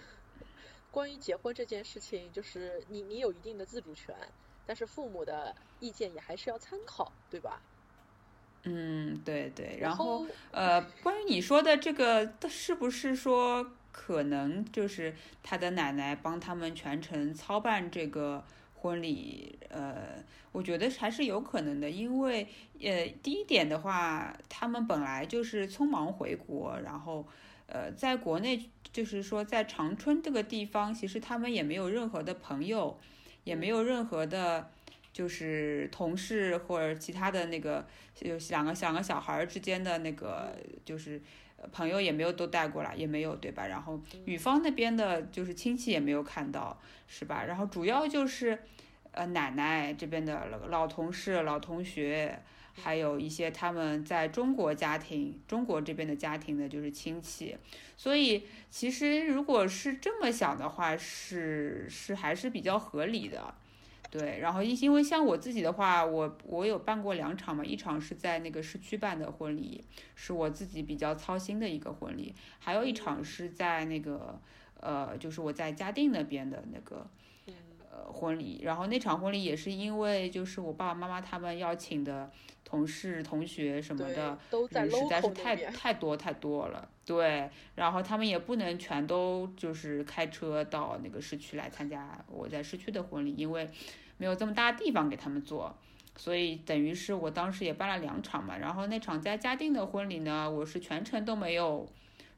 [0.90, 4.16] 关于结婚这件事情，就是你你有一定的自主权，
[4.66, 7.62] 但是父母的意见也还是要参考，对吧？
[8.64, 9.78] 嗯，对对。
[9.80, 13.74] 然后呃，关于你说的这个，是不是说？
[14.00, 22.48] 可能就是他的奶奶帮他们全程操办这个婚礼，呃，我觉得还是有可能的，因为
[22.80, 27.28] 呃，第一点的话，他们本来就是匆忙回国，然后
[27.66, 33.00] 呃，在国内就是说在长春这个地方，其实他们也没有任何的朋友，
[33.46, 34.70] 也没有任何的，
[35.12, 37.84] 就是同事或者其他的那个
[38.20, 40.56] 有两个两个小孩之间的那个
[40.86, 41.20] 就是
[41.72, 43.68] 朋友也没有都带过来，也没有对吧？
[43.68, 47.44] 然后女方那边的就是亲戚也没有看到，是吧？
[47.44, 48.60] 然后主要就是
[49.12, 52.42] 呃奶奶这边的老同事、老同学。
[52.80, 57.58] 还有一些他们在中国家庭，中国这边的家庭的就是亲戚，
[57.98, 63.52] 所以其实如果是这么想的话，是是还是比较合理的，
[64.10, 64.40] 对。
[64.40, 69.84] 然后因为像我自己的话，我我有办过两场嘛，一场是在那个市区办的婚礼，
[70.16, 74.40] 是我自己比较操心的一个婚礼，还有一场是在那个
[74.80, 77.08] 呃，就是我在嘉定那边的那个
[77.92, 82.32] 呃婚礼，然后那场婚礼也是因为就是我爸爸妈妈他们邀请的。
[82.70, 84.38] 同事、同学什么的
[84.72, 93.68] 人实在是太太多太多了，对，然后他们也不能全都就是开车到那个市区来参加我在市区的婚礼，因为
[94.18, 95.74] 没有这么大的地方给他们做，
[96.18, 98.58] 所以等于是我当时也办了两场嘛。
[98.58, 101.90] 然后那场在嘉定的婚礼呢，我是全程都没有，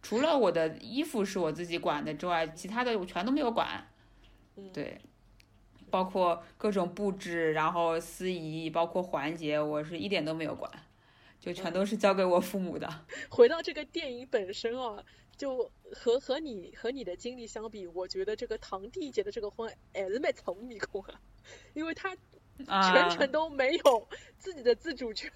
[0.04, 3.88] 除了我的衣服是我自己管的之外，其他的我全都没有管，
[4.72, 5.00] 对。
[5.92, 10.72] 包括各种布置，然后司仪，包括环节，我是一点都没有管，
[11.40, 12.88] 就全都是交给我父母的。
[13.30, 15.04] 回到这个电影本身啊，
[15.38, 21.20] 就和和你和你的经历相比，我觉得这个堂弟结的这个婚还是蛮聪明啊，
[21.74, 22.16] 因为他
[22.58, 25.32] 全程都没有自己的自主权，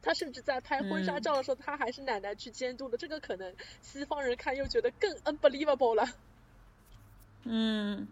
[0.00, 6.08] 他甚至在拍婚纱照的时候，他还是奶奶去监督的，这个可能西方人看又觉得更 unbelievable 了。
[7.44, 8.08] 嗯。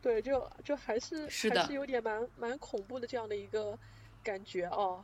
[0.00, 3.78] 对，就就还是还是有点蛮蛮恐怖的这样的一个
[4.22, 5.02] 感觉哦。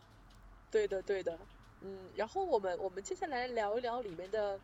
[0.70, 1.38] 对的，对的，
[1.80, 4.60] 嗯，然后我们我们接下来聊一聊里面的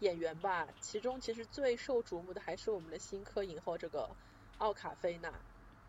[0.00, 0.68] 演员吧。
[0.80, 4.08] 其中其实最受瞩目的还是我们的新科影后这个
[4.58, 5.32] 奥卡菲娜。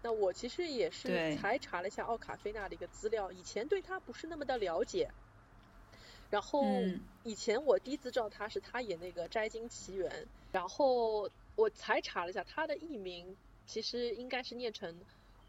[0.01, 5.09] 那我其实也是才查了一下奥卡菲娜的一个资料，以前对她不是那么的了解。
[6.29, 6.63] 然后
[7.23, 10.09] 以前我第一次知道她是她演那个《摘金奇缘》，
[10.51, 13.35] 然后我才查了一下她的艺名。
[13.65, 14.97] 其实应该是念成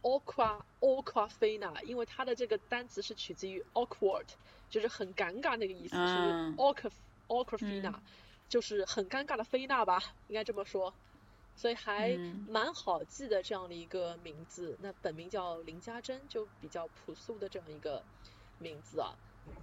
[0.03, 4.27] Aqua Aquafina，因为它的这个单词是取自于 awkward，
[4.71, 6.03] 就是很尴尬那个意思，是
[6.57, 6.91] Aqua
[7.29, 7.95] Aquafina，
[8.49, 10.95] 就是很尴尬的菲娜吧，应该这么说。
[11.57, 12.17] 所以还
[12.49, 14.79] 蛮好记的这样的一个名字。
[14.81, 18.05] 那本名叫林家珍，就比较朴素的这样一个
[18.61, 19.17] 名字啊。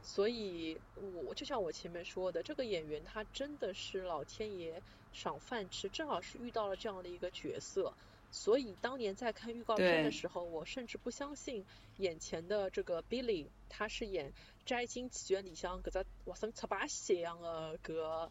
[0.03, 0.77] 所以
[1.25, 4.81] 我就像我前面说的，这个演员他真的是老天爷
[5.13, 7.93] 赏饭吃，正好是遇到了这样的一个角色。
[8.35, 11.65] 所以当年在看预告片的时候，我甚至不相信
[11.97, 14.29] 眼前的这个 Billy，他是演
[14.65, 18.29] 《摘金奇缘》里向搿只哇生七八一样的搿个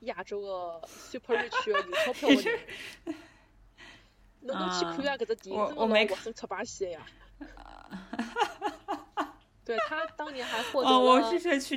[0.00, 2.60] 亚洲的 super rich 有钞票 的人。
[4.42, 7.06] 侬侬去看下搿只电影，真的哇生七八一呀。
[9.66, 11.76] 对他当年还获得了，我是去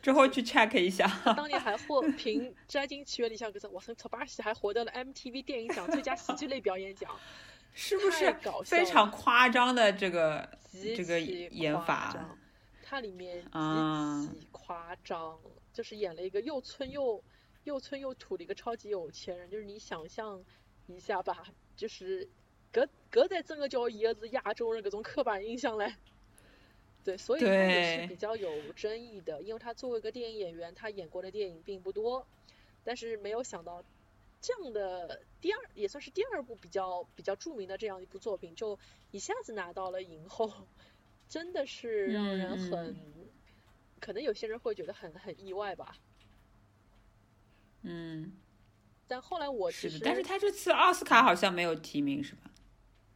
[0.00, 1.06] 之后去 check 一下。
[1.06, 7.14] 他当年还获凭《摘金奇缘》里向搿只，我生超巴西还获得了 MTV 电影奖最佳喜剧类表演奖，
[7.74, 10.48] 是不是非常夸张的这个
[10.96, 12.16] 这个演法？
[12.82, 15.38] 它里面极其夸张，
[15.70, 17.22] 就是演了一个又村又
[17.64, 20.42] 又村又土的一个超级有钱人，就是你想象
[20.86, 21.44] 一下吧，
[21.76, 22.26] 就是
[22.72, 25.94] 搿搿才真的叫伊个是亚洲人搿种刻板印象嘞。
[27.04, 32.26] 对，所以他也是比较有争议的，因为他作为一个电影演员，他演过的电影并不多，
[32.84, 33.82] 但是没有想到
[34.40, 38.78] 这样的第二也算是第二部比较比较著名的这样一部作品，就
[39.10, 40.52] 一下子拿到了影后，
[41.28, 42.94] 真的是让人很，
[44.00, 45.96] 可能有些人会觉得很很意外吧。
[47.82, 48.32] 嗯。
[49.06, 52.50] 但后来我其实，但是他这次奥斯卡好像没有提名是吧？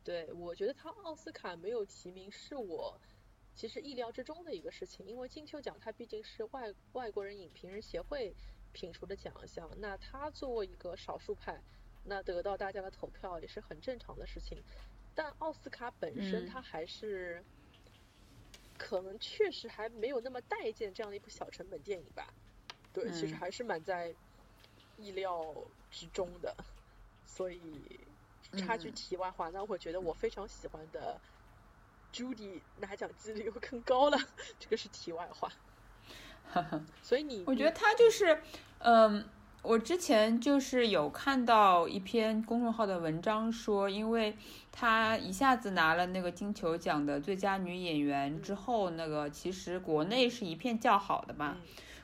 [0.02, 2.98] 对，我觉得他奥斯卡没有提名是我。
[3.54, 8.34] 其实意料之中的一个事情，因为金球奖它毕竟是外外国人影评人协会
[8.72, 11.62] 评出的奖项，那他作为一个少数派，
[12.04, 14.62] 那得到大家的投票也是很正常的事情。
[15.14, 17.44] 但奥斯卡本身它还是
[18.78, 22.32] 可能确实还没有那么待见这样的一部小成本电影吧。
[22.94, 24.14] 对，其实还是蛮在
[24.96, 25.54] 意料
[25.90, 26.56] 之中的。
[27.26, 27.62] 所以
[28.56, 31.20] 插句题外话，那我会觉得我非常喜欢的。
[32.12, 34.18] Judy 拿奖几率又更高了，
[34.60, 35.50] 这个是题外话。
[37.00, 38.42] 所以你，我觉得他就是，
[38.80, 39.24] 嗯，
[39.62, 44.36] 我之前就是有看到一篇公众号的文章说，因为
[44.70, 51.56] 他一下子拿了那个金球奖的最佳女演员之后，那个其实国内是一片叫好的嘛。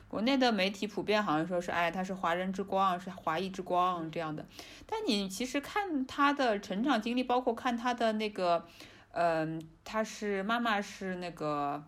[0.07, 4.43] 国内的媒体普遍好像说是，哎，她是华人之光，是华裔之光这样的。
[4.87, 8.65] 但你其实看她的成长经历，包括看她的那个。
[9.11, 11.83] 嗯，他是妈妈是那个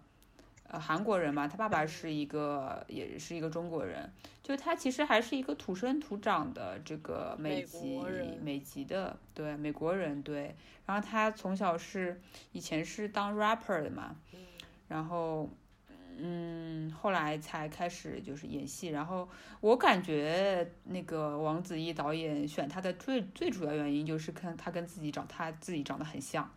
[0.67, 4.11] 呃韩国人嘛，他爸爸是一个也是一个中国人，
[4.41, 7.99] 就他其实还是一个土生土长的这个美籍
[8.41, 10.55] 美籍的对美国人对，
[10.85, 14.15] 然后他从小是以前是当 rapper 的嘛，
[14.87, 15.49] 然后。
[16.23, 19.27] 嗯，后来才开始就是演戏，然后
[19.61, 26.47] 我感觉那个王子异导演选他的最最主要原因就是看他跟自己长他自己长得很像，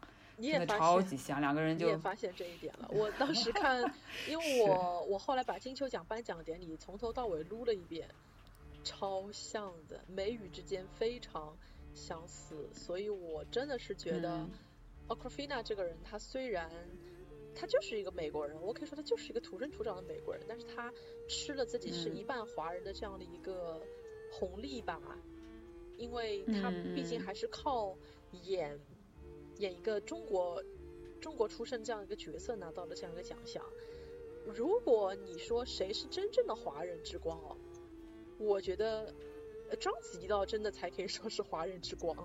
[0.40, 2.88] 真的超级像，两个人就也发现这一点了。
[2.92, 3.82] 我当时看，
[4.28, 8.08] 因为我我后来把金球奖颁奖典礼从头到尾撸了一遍，
[8.82, 11.56] 超像的，眉宇之间非常
[11.94, 14.46] 相似，所以我真的是觉得
[15.08, 16.70] Aquafina 这个人，他虽然。
[17.56, 20.92] 他就是一个美国人，我可以说他就是一个土生土长的美国人，但是他
[21.28, 23.80] 吃了自己是一半华人的这样的一个
[24.32, 25.00] 红利吧，
[25.96, 27.96] 因为他毕竟还是靠
[28.42, 28.76] 演
[29.58, 30.62] 演一个中国
[31.20, 33.64] 中国出身这样一个角色拿到了这样一个奖项。
[34.44, 37.56] 如果你说谁是真正的华人之光哦，
[38.38, 39.14] 我觉得
[39.80, 42.16] 章子怡倒真的才可以 说是华人之光，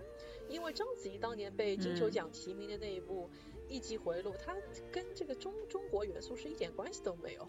[0.47, 3.29] 因为章子怡当年被金球奖提名的那一部。
[3.71, 4.57] 艺伎回路，它
[4.91, 7.47] 跟这个中中国元素是一点关系都没有。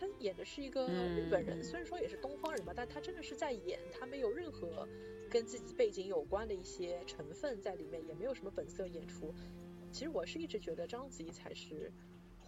[0.00, 4.88] 他演的是一个日本人，虽然说也是东方人吧，但他真的是在演，他没有任何
[5.28, 9.34] 跟自己背景有关的一些成分在里面，也没有什么本色演出。
[9.92, 11.92] 其实我是一直觉得章子怡才是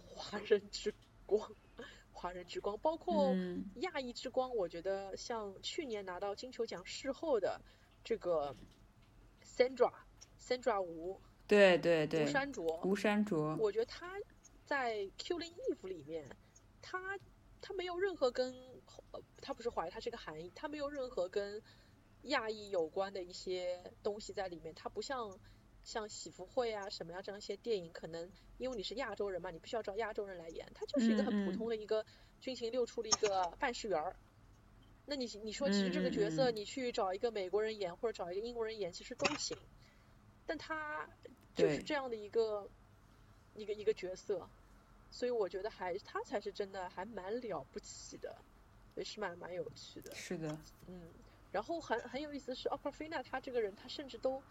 [0.01, 0.91] 华人之
[1.27, 1.55] 光，
[2.11, 3.35] 华人之光，包括
[3.75, 4.55] 亚裔之光。
[4.55, 7.61] 我觉得像去年拿到金球奖事后的
[8.03, 8.55] 这个
[9.45, 11.21] Sandra，Sandra 吴。
[11.45, 14.17] 对对对，吴山卓，吴山卓，我觉得他
[14.65, 16.25] 在《Killing Eve》里面，
[16.81, 17.19] 他
[17.63, 18.53] 他没有任何跟
[19.13, 21.63] 呃，他不是华裔，他是个韩裔，他没有任何跟
[22.23, 25.39] 亚裔有关的一些东西在里面，他不像
[25.83, 32.05] 像喜福会啊什么呀这样一些电影，可能因为你是亚洲人嘛，你必须要找亚洲人来演，他就是一个很普通的一个
[32.41, 34.15] 军情六处的一个办事员儿。
[35.05, 39.57] 那你你说其实这个角色你去找一个美国人演或者找一个英国人演，其实都行，
[40.45, 41.09] 但他。
[41.55, 42.67] 就是这样的一个
[43.53, 44.49] 一个一个角色，
[45.13, 48.35] 所以我觉得还他才是真的还蛮了不起的，
[48.95, 50.13] 也是蛮蛮有趣的。
[50.15, 50.57] 是的。
[50.87, 51.03] 嗯，
[51.51, 54.41] 然后很很有意思的是，Aquafina 他这个人他甚至都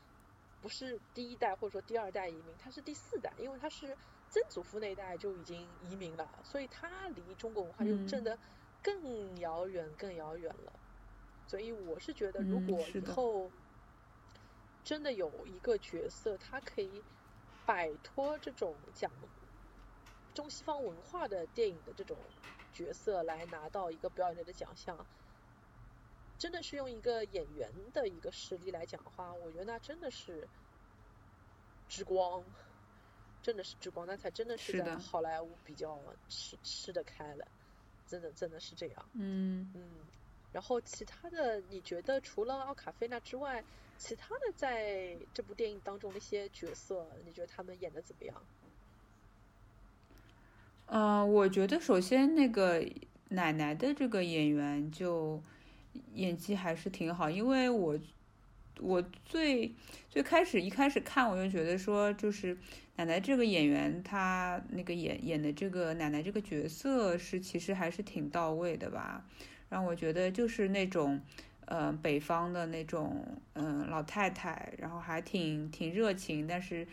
[0.60, 3.96] 不是第一代或者说第二代移民，他是第四代，因为他是
[4.30, 8.38] 曾祖父那一代就已经移民了，所以他离中国文化就真的
[8.80, 10.72] 更遥远更遥远了。
[11.48, 13.50] 所以我是觉得如果以后。
[14.84, 17.00] 真的有一个角色，他可以
[17.64, 19.08] 摆脱这种讲
[20.34, 22.16] 中西方文化的电影的这种
[22.72, 25.06] 角色，来拿到一个表演类的奖项。
[26.38, 30.48] 真的是用一个演员的一个实力来讲的话，我觉得那真的是
[31.88, 32.44] 之光，
[33.42, 37.46] 真的是之光，那才真的是在好莱坞比较吃吃得开了，
[38.06, 39.08] 真的真的是这样。
[39.12, 40.06] 嗯嗯，
[40.52, 43.64] 然后其他的，你觉得除了奥卡菲娜之外？
[43.98, 48.42] 其他的在这部电影当中的一些角色，你觉得他们演的怎么样？
[50.86, 52.84] 嗯，我觉得首先那个
[53.28, 55.42] 奶奶的这个演员就
[56.14, 57.98] 演技还是挺好，因为我
[58.80, 59.74] 我最
[60.10, 62.56] 最开始一开始看我就觉得说，就是
[62.96, 69.24] 奶奶这个演员她那个演演的这个奶奶这个角色是其实还是挺到位的吧，
[69.68, 71.20] 让我觉得就是那种。
[71.64, 73.24] 呃，北方的那种
[73.54, 76.86] 嗯老太太，然后还挺挺热情，但是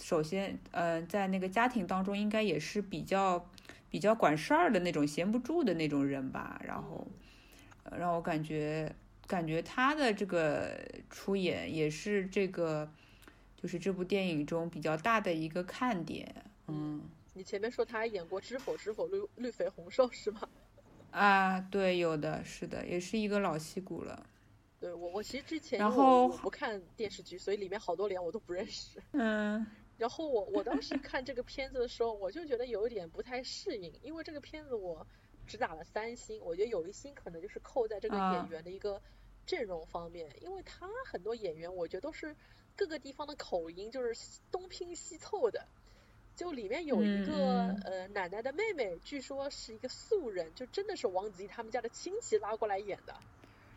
[0.00, 3.48] 首先呃在那个家庭当中应该也是比较
[3.90, 7.06] 比较管事儿的那种闲不住的那种人吧，然后
[7.96, 8.94] 让我感觉
[9.26, 10.78] 感觉他的这个
[11.10, 12.90] 出演也是这个
[13.56, 16.34] 就是这部电影中比较大的一个看点，
[16.66, 17.02] 嗯。
[17.34, 20.40] 你前面说他演过《知否知否绿绿肥红瘦》是吗？
[21.12, 24.26] 啊，对，有的是的，也是一个老戏骨了。
[24.80, 29.00] 对我，我其实之前然后不看电视剧，所以里面好多脸我都不认识。
[29.12, 29.64] 嗯。
[29.98, 35.06] 然后我我当时看这个片子的时候，我就觉得有一点不太适应，因为这个片子我
[35.46, 39.02] 只打了三星，我觉得有一星可能就是扣在这个演员的一个
[39.44, 42.34] 阵容方面，因为他很多演员我觉得都是
[42.76, 45.66] 各个地方的口音就是东拼西凑的。
[46.36, 53.16] 就里面有一个呃奶奶的妹妹，据说是一个素人，就真的是王子异他们家的亲戚拉过来演的。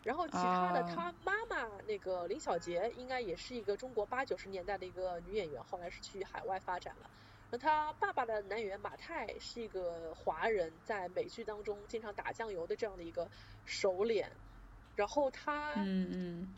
[0.03, 7.09] 然后其他的他妈妈那个林小杰，应该也是一个中国八九十年代的一个女演员，后来是去海外发展了。
[7.49, 13.29] 那他爸爸的男演员马太是一个华人，在美剧当中经常打酱油的这样的一个
[13.65, 14.31] 熟脸。
[14.95, 16.55] 然后他嗯嗯，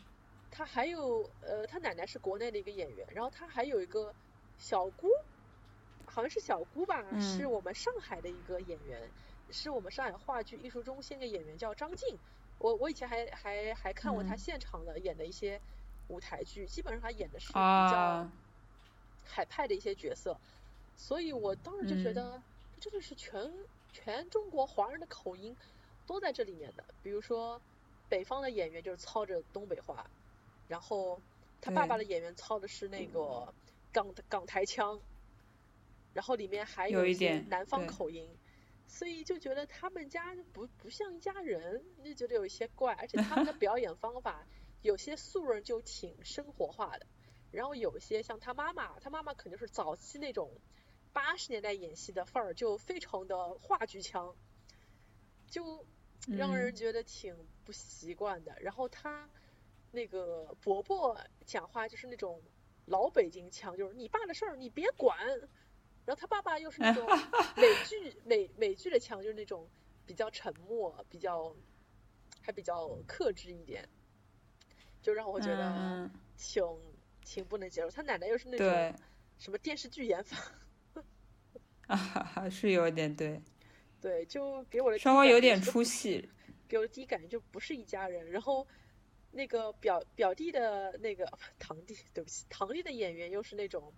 [0.50, 4.14] 他还有呃他奶奶是国内的一个演员，然后他还有一个
[4.58, 5.08] 小姑。
[6.06, 9.10] 好像是小姑吧，嗯是我们上海的一个演员，
[9.50, 12.16] 是我们上海话剧艺术中心的演员，叫张静。
[12.64, 14.38] 我我以前还还还看过他嗯。
[14.38, 15.60] 现场的演的一些
[16.08, 18.32] 舞台剧，基本上他演的是比较啊，
[19.22, 20.34] 海派的一些角色，
[20.96, 22.14] 所以我当时就觉嗯。
[22.14, 22.42] 得
[22.80, 23.52] 这真的是全
[23.92, 25.54] 全中国华人的口音
[26.06, 26.82] 都在这里面的。
[27.02, 27.60] 比如说
[28.08, 30.06] 北方的演员就是操着东北话，
[30.66, 31.20] 然后
[31.60, 33.52] 他爸爸的演员操的是那个
[33.92, 34.98] 港港台腔，
[36.14, 38.26] 然后里面还有一一些南方口音。
[38.86, 44.46] 所以就觉得他们家不不像一家人，就觉得有一些怪，而且他们的表演方法
[44.82, 47.06] 有些素人就挺生活化的，
[47.50, 50.60] 然后有些像他妈妈，他妈妈肯定是早期那种
[51.12, 54.36] 八十年代演戏的范儿，就非常的话剧腔，
[55.48, 55.84] 就
[56.28, 58.56] 让人嗯觉得挺不习惯的。
[58.60, 59.28] 然后他
[59.90, 62.42] 那个伯伯讲话就是那种
[62.84, 65.18] 老北京腔，就是你爸的事儿你别管。
[66.04, 67.06] 然后他爸爸又是那种
[67.56, 69.68] 美剧美美剧的腔，就是那种
[70.04, 71.54] 比较沉默，比较
[72.42, 73.88] 还比较克制一点，
[75.00, 76.62] 就让我觉得嗯，挺
[77.24, 77.90] 挺不能接受。
[77.90, 79.00] 他奶奶又是那对种
[79.38, 80.36] 什么电视剧演法，
[81.86, 83.40] 啊是有点对，
[84.00, 86.28] 对，就给我的稍微有点出戏，
[86.68, 88.30] 给我的第一感觉就不是一家人。
[88.30, 88.66] 然后
[89.30, 91.26] 那个表表弟的那个
[91.58, 93.92] 堂弟，对不起，堂弟的演员又是那种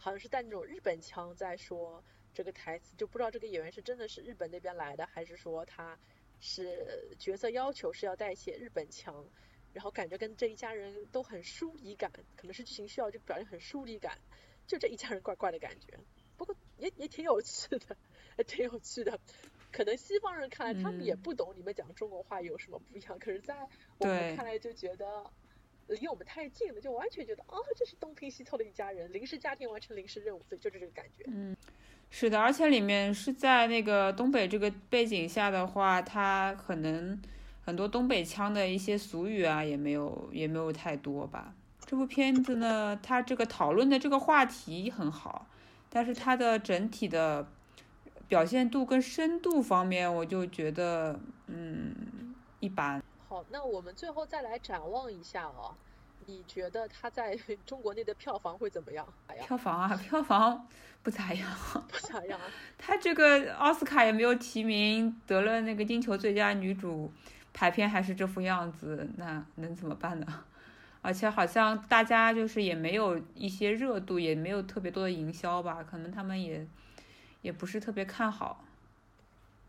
[0.00, 2.02] 好像是带那种日本腔在说
[2.34, 5.96] 这个台词，就不知道这个演员是真的是日本那边来的，还是说他
[6.40, 9.24] 是角色要求是要带一些日本腔。
[9.72, 14.18] 然后感觉跟这一家人都很疏离感，可能是剧情需要就表现很疏离感，
[14.66, 15.96] 就这一家人怪怪的感觉。
[16.36, 17.96] 不过也也挺有趣的，
[18.36, 19.20] 也挺有趣的。
[19.70, 23.54] 可能西方人看来，他们也嗯不懂你们讲中国话有什么不一样，可是，在
[23.98, 25.30] 我们看来就觉得
[25.90, 31.24] 离我们太近了，就完全觉得啊，这是东拼西凑的一家人，临时家庭完成临时任务，所以就是这个感觉。
[31.26, 31.56] 嗯，
[32.10, 37.20] 是的，而且里面是在那个东北这个背景下的话，它可能
[37.62, 41.54] 很多东北腔的一些俗语啊，也没有也没有太多吧。
[41.84, 45.48] 这部片子呢，它这个讨论的这个话题很好，
[45.88, 47.48] 但是它的整体的
[48.28, 51.18] 表现度跟深度方面，我就觉得
[51.48, 53.02] 嗯一般。
[53.30, 55.72] 好，那我们最后再来展望一下哦，
[56.26, 59.06] 你觉得它在 中国内的票房会怎么样？
[59.46, 60.66] 票房啊，票房
[61.04, 61.48] 不咋样。
[61.88, 62.46] 不咋样啊。
[62.76, 67.12] 她这个奥斯卡也没有提名，得了那个金球最佳女主，
[67.52, 70.26] 排片还是这副样子，那能怎么办呢？
[71.00, 76.66] 而且好像大家就是也没有一些热度，也没有特别多的营销吧，可能他们也
[77.42, 78.64] 也不是特别看好。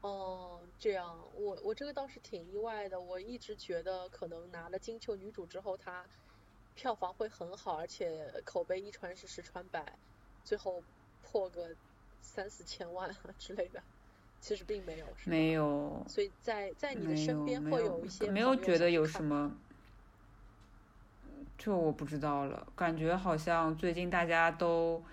[0.02, 0.41] 哦，
[0.82, 3.00] 这样，我我这个倒是挺意外的。
[3.00, 6.04] 我一直觉得可能拿了金球女主之后，她
[6.74, 9.86] 票房会很好，而且口碑一传十，十传百，
[10.44, 10.82] 最后
[11.22, 11.70] 破个
[12.20, 13.80] 三四千万啊之类的。
[14.40, 19.56] 其实并没有，没有，所以在在你的，身边会有一些，没有觉得有什么。
[21.60, 25.04] 这我不知道了，感觉好像最近大家都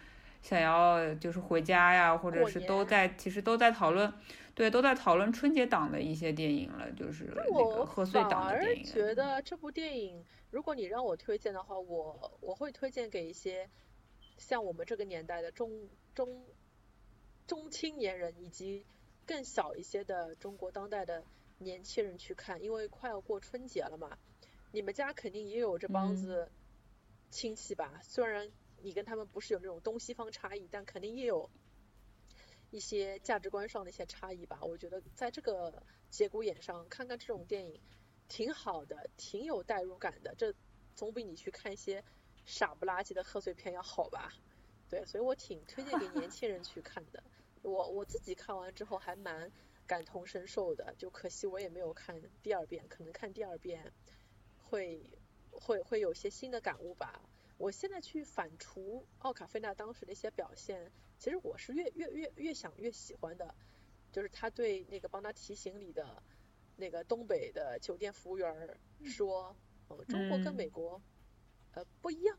[0.40, 4.10] 想要就是回家呀，或者是都在其实都在讨论，
[4.58, 8.84] 对，都在讨论春节档的一些电影了，就是那个我贺岁反而档的电影。
[8.84, 13.70] 觉得这部电影，如果你让我推荐的话，我我会推荐给一些
[14.36, 16.44] 像我们这个年代的中中
[17.46, 18.84] 中青年人，以及
[19.24, 21.22] 更小一些的中国当代的
[21.58, 24.18] 年轻人去看，因为快要过春节了嘛，
[24.72, 26.50] 你们家肯定也有这帮嗯子
[27.30, 28.00] 亲戚吧？
[28.02, 28.50] 虽然
[28.82, 31.48] 你跟他们不是有那种东西方差异，但肯定也有
[32.70, 34.58] 一些价值观上的一些差异吧。
[34.62, 37.80] 我觉得在这个节骨眼上看看这种电影
[38.28, 40.54] 挺好的，挺有代入感的，这
[40.94, 42.04] 总比你去看一些
[42.44, 44.32] 傻不拉几的贺岁片要好吧？
[44.90, 47.22] 对，所以我挺推荐给 年轻人去看的。
[47.62, 49.50] 我我自己看完之后还蛮
[49.86, 53.92] 感同身受的，就可惜我也没有看第二遍，可能看第二遍
[54.64, 55.02] 会
[55.50, 57.20] 会会有些新的感悟吧。
[57.58, 63.54] 我现在去反刍奥卡菲娜当时的一些表现，其实我是越越越越想越喜欢的，
[64.12, 66.22] 就是他对那个帮他提行李的
[66.76, 69.56] 那个东北的酒店服务员儿说，
[69.88, 71.02] 呃，中国跟嗯美国
[71.72, 72.38] 呃不一样，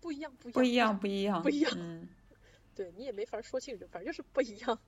[0.00, 2.08] 不一样，不一样，不一样，不一样，不一样嗯，
[2.74, 4.80] 对你也没法说清楚，反正就是不一样。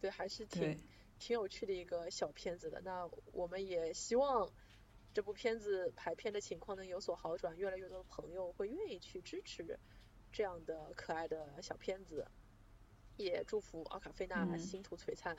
[0.00, 0.80] 对，还是挺，
[1.18, 2.80] 挺有趣的一个小片子的。
[2.82, 4.48] 那我们也希望
[5.12, 9.78] 这部片子排片的情况能有所好转，越来越多的朋友会愿意去支持
[10.30, 12.26] 这样的可爱的小片子。
[13.16, 15.36] 也祝福奥卡菲娜嗯星途璀璨，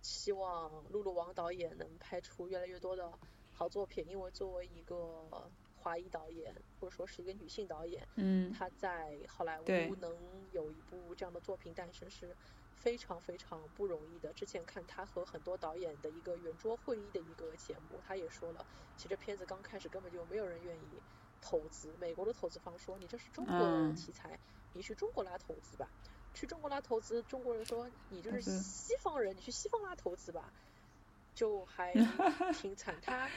[0.00, 3.12] 希望露露王导演能拍出越来越多的
[3.52, 4.06] 好作品。
[4.08, 10.16] 因为作为一个华裔导演，或者说是一个女性导演，嗯，她在好莱坞能
[10.52, 12.34] 有一部这样的作品诞生是
[12.80, 14.32] 非常非常不容易的。
[14.32, 18.66] 之前看他和很多导演的一个圆桌会议的一个节目，他也说了，
[18.96, 21.00] 其实这片子刚开始根本就没有人愿意
[21.40, 24.38] 投资，美国的投资方说你这是中国的题材，
[24.72, 25.88] 你去中国拉投资吧。
[26.32, 30.52] 去中国拉投资，中国人说你就是是西方人，你去西方拉投资吧，
[31.34, 31.92] 就还
[32.54, 32.94] 挺惨。
[33.02, 33.28] 他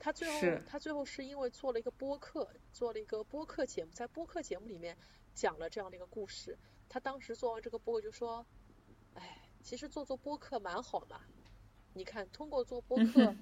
[0.00, 4.96] 他最后他最后是因为做了一个播客，做了一个播客节目，在播客节目里面
[5.34, 6.56] 讲了这样的一个故事。
[6.88, 8.46] 他当时做完这个播客就说，
[9.14, 11.20] 哎，其实做做播客蛮好嘛。
[11.94, 13.34] 你看，通过做播客，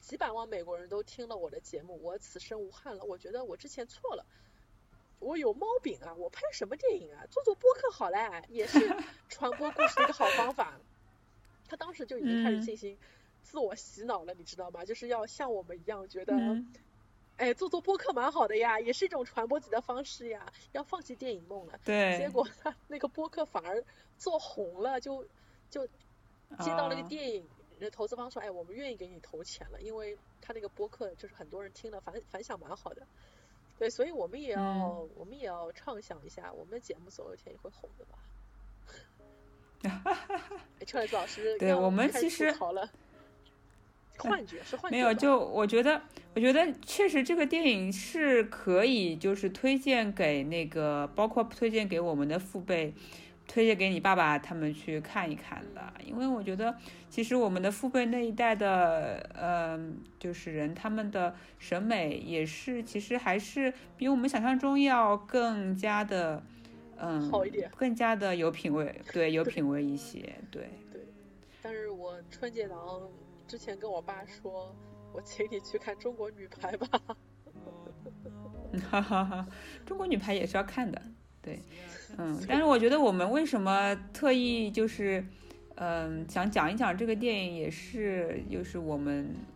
[0.00, 3.04] 几百万美国人都听了我的节目，我此生无憾了。
[3.04, 4.26] 我觉得我之前错了。
[5.18, 6.14] 我有猫饼啊！
[6.14, 7.24] 我拍什么电影啊？
[7.30, 8.18] 做做播客好嘞，
[8.48, 8.78] 也是
[9.30, 10.78] 传播故事的一个好方法。
[11.68, 12.98] 他当时就已经开始进行
[13.42, 14.84] 自我洗脑了，你知道吗？
[14.84, 16.70] 就是要像我们一样觉得，嗯
[17.36, 21.78] 哎，做做播客蛮好的呀，也是一种传播自己的方式呀，要放弃电影梦了。
[21.84, 23.82] 对，结果他那个播客反而
[24.16, 25.24] 做红了，就
[25.70, 25.86] 就
[26.60, 27.46] 接到了一个啊电影。
[27.78, 33.06] 那投资方说：“哎，我们愿意给你投钱了，因为他那个播客就是很多人听了反反响蛮好的。”
[33.78, 38.18] 对，所以我们也要、嗯我们也要畅想一下，我们的节目总有一天也会红的吧。
[40.80, 42.90] 哎，车厘子老师，要对我们开始其实吐槽了，
[44.18, 46.00] 幻觉是幻觉没有，就我觉得，
[46.34, 52.94] 我觉得确实这个电影是可以，就是推荐给那个，包括推荐给我们的父辈，
[53.46, 55.92] 推荐给你爸爸他们去看一看的。
[56.04, 56.76] 因为我觉得，
[57.10, 66.42] 其实我们的父辈那一代的，嗯、就是人，他们的审美也是，其实还是比我们想象中要更加的，
[66.98, 71.02] 嗯，好一点更加的有品味，对，有品味一些，对对。
[71.62, 72.78] 但是我春节档
[73.46, 74.74] 之前跟我爸说，
[75.12, 76.88] 我请你去看中国女排吧。
[78.90, 79.46] 哈哈哈，
[79.86, 81.00] 中国女排也是要看的，
[81.40, 81.62] 对，
[82.18, 85.24] 嗯，但是我觉得我们为什么特意就是，
[85.76, 89.34] 嗯，想讲一讲这个电影，也是就是我们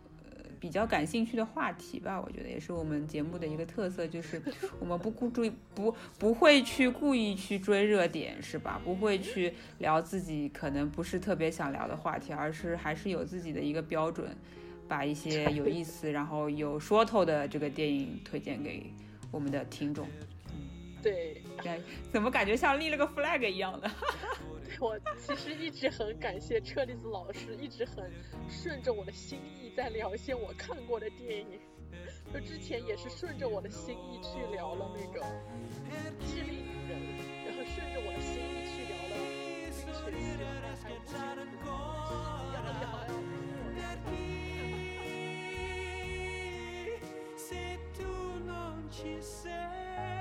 [0.61, 2.21] 比较感兴趣的话题吧。
[2.21, 4.41] 我觉得也是我们节目的一个特色，就是
[4.79, 8.79] 我们不顾追不不会去故意去追热点，是吧？
[8.85, 14.33] 不会去聊自己可能不是特别想聊的话题，而是还是有自己的一个标准。
[14.87, 18.91] 把一些有意思，然后有说头的这个电影推荐给
[19.31, 20.05] 我们的听众。
[21.01, 21.79] 对，哎，
[22.11, 23.89] 怎么感觉像立了个 flag 一样的？
[24.79, 28.11] 我其实一直很感谢车厘子老师，一直很
[28.49, 31.59] 顺着我的心意在聊一些我看过的电影。
[32.33, 35.21] 就之前也是顺着我的心意去聊了那个
[36.25, 36.97] 《致命女人》，
[37.45, 39.15] 然后顺着我的心意去聊了
[39.83, 40.47] 《冰雪奇缘》，
[40.81, 41.67] 还有《无尽的时光》，
[42.53, 43.11] 要聊聊聊。
[49.21, 49.49] Se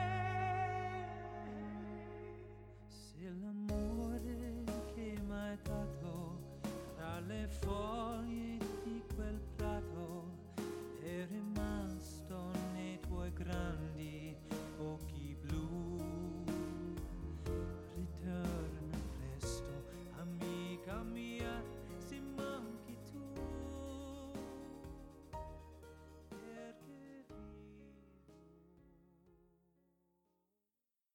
[5.63, 6.39] peccato
[6.97, 8.20] dalle forze.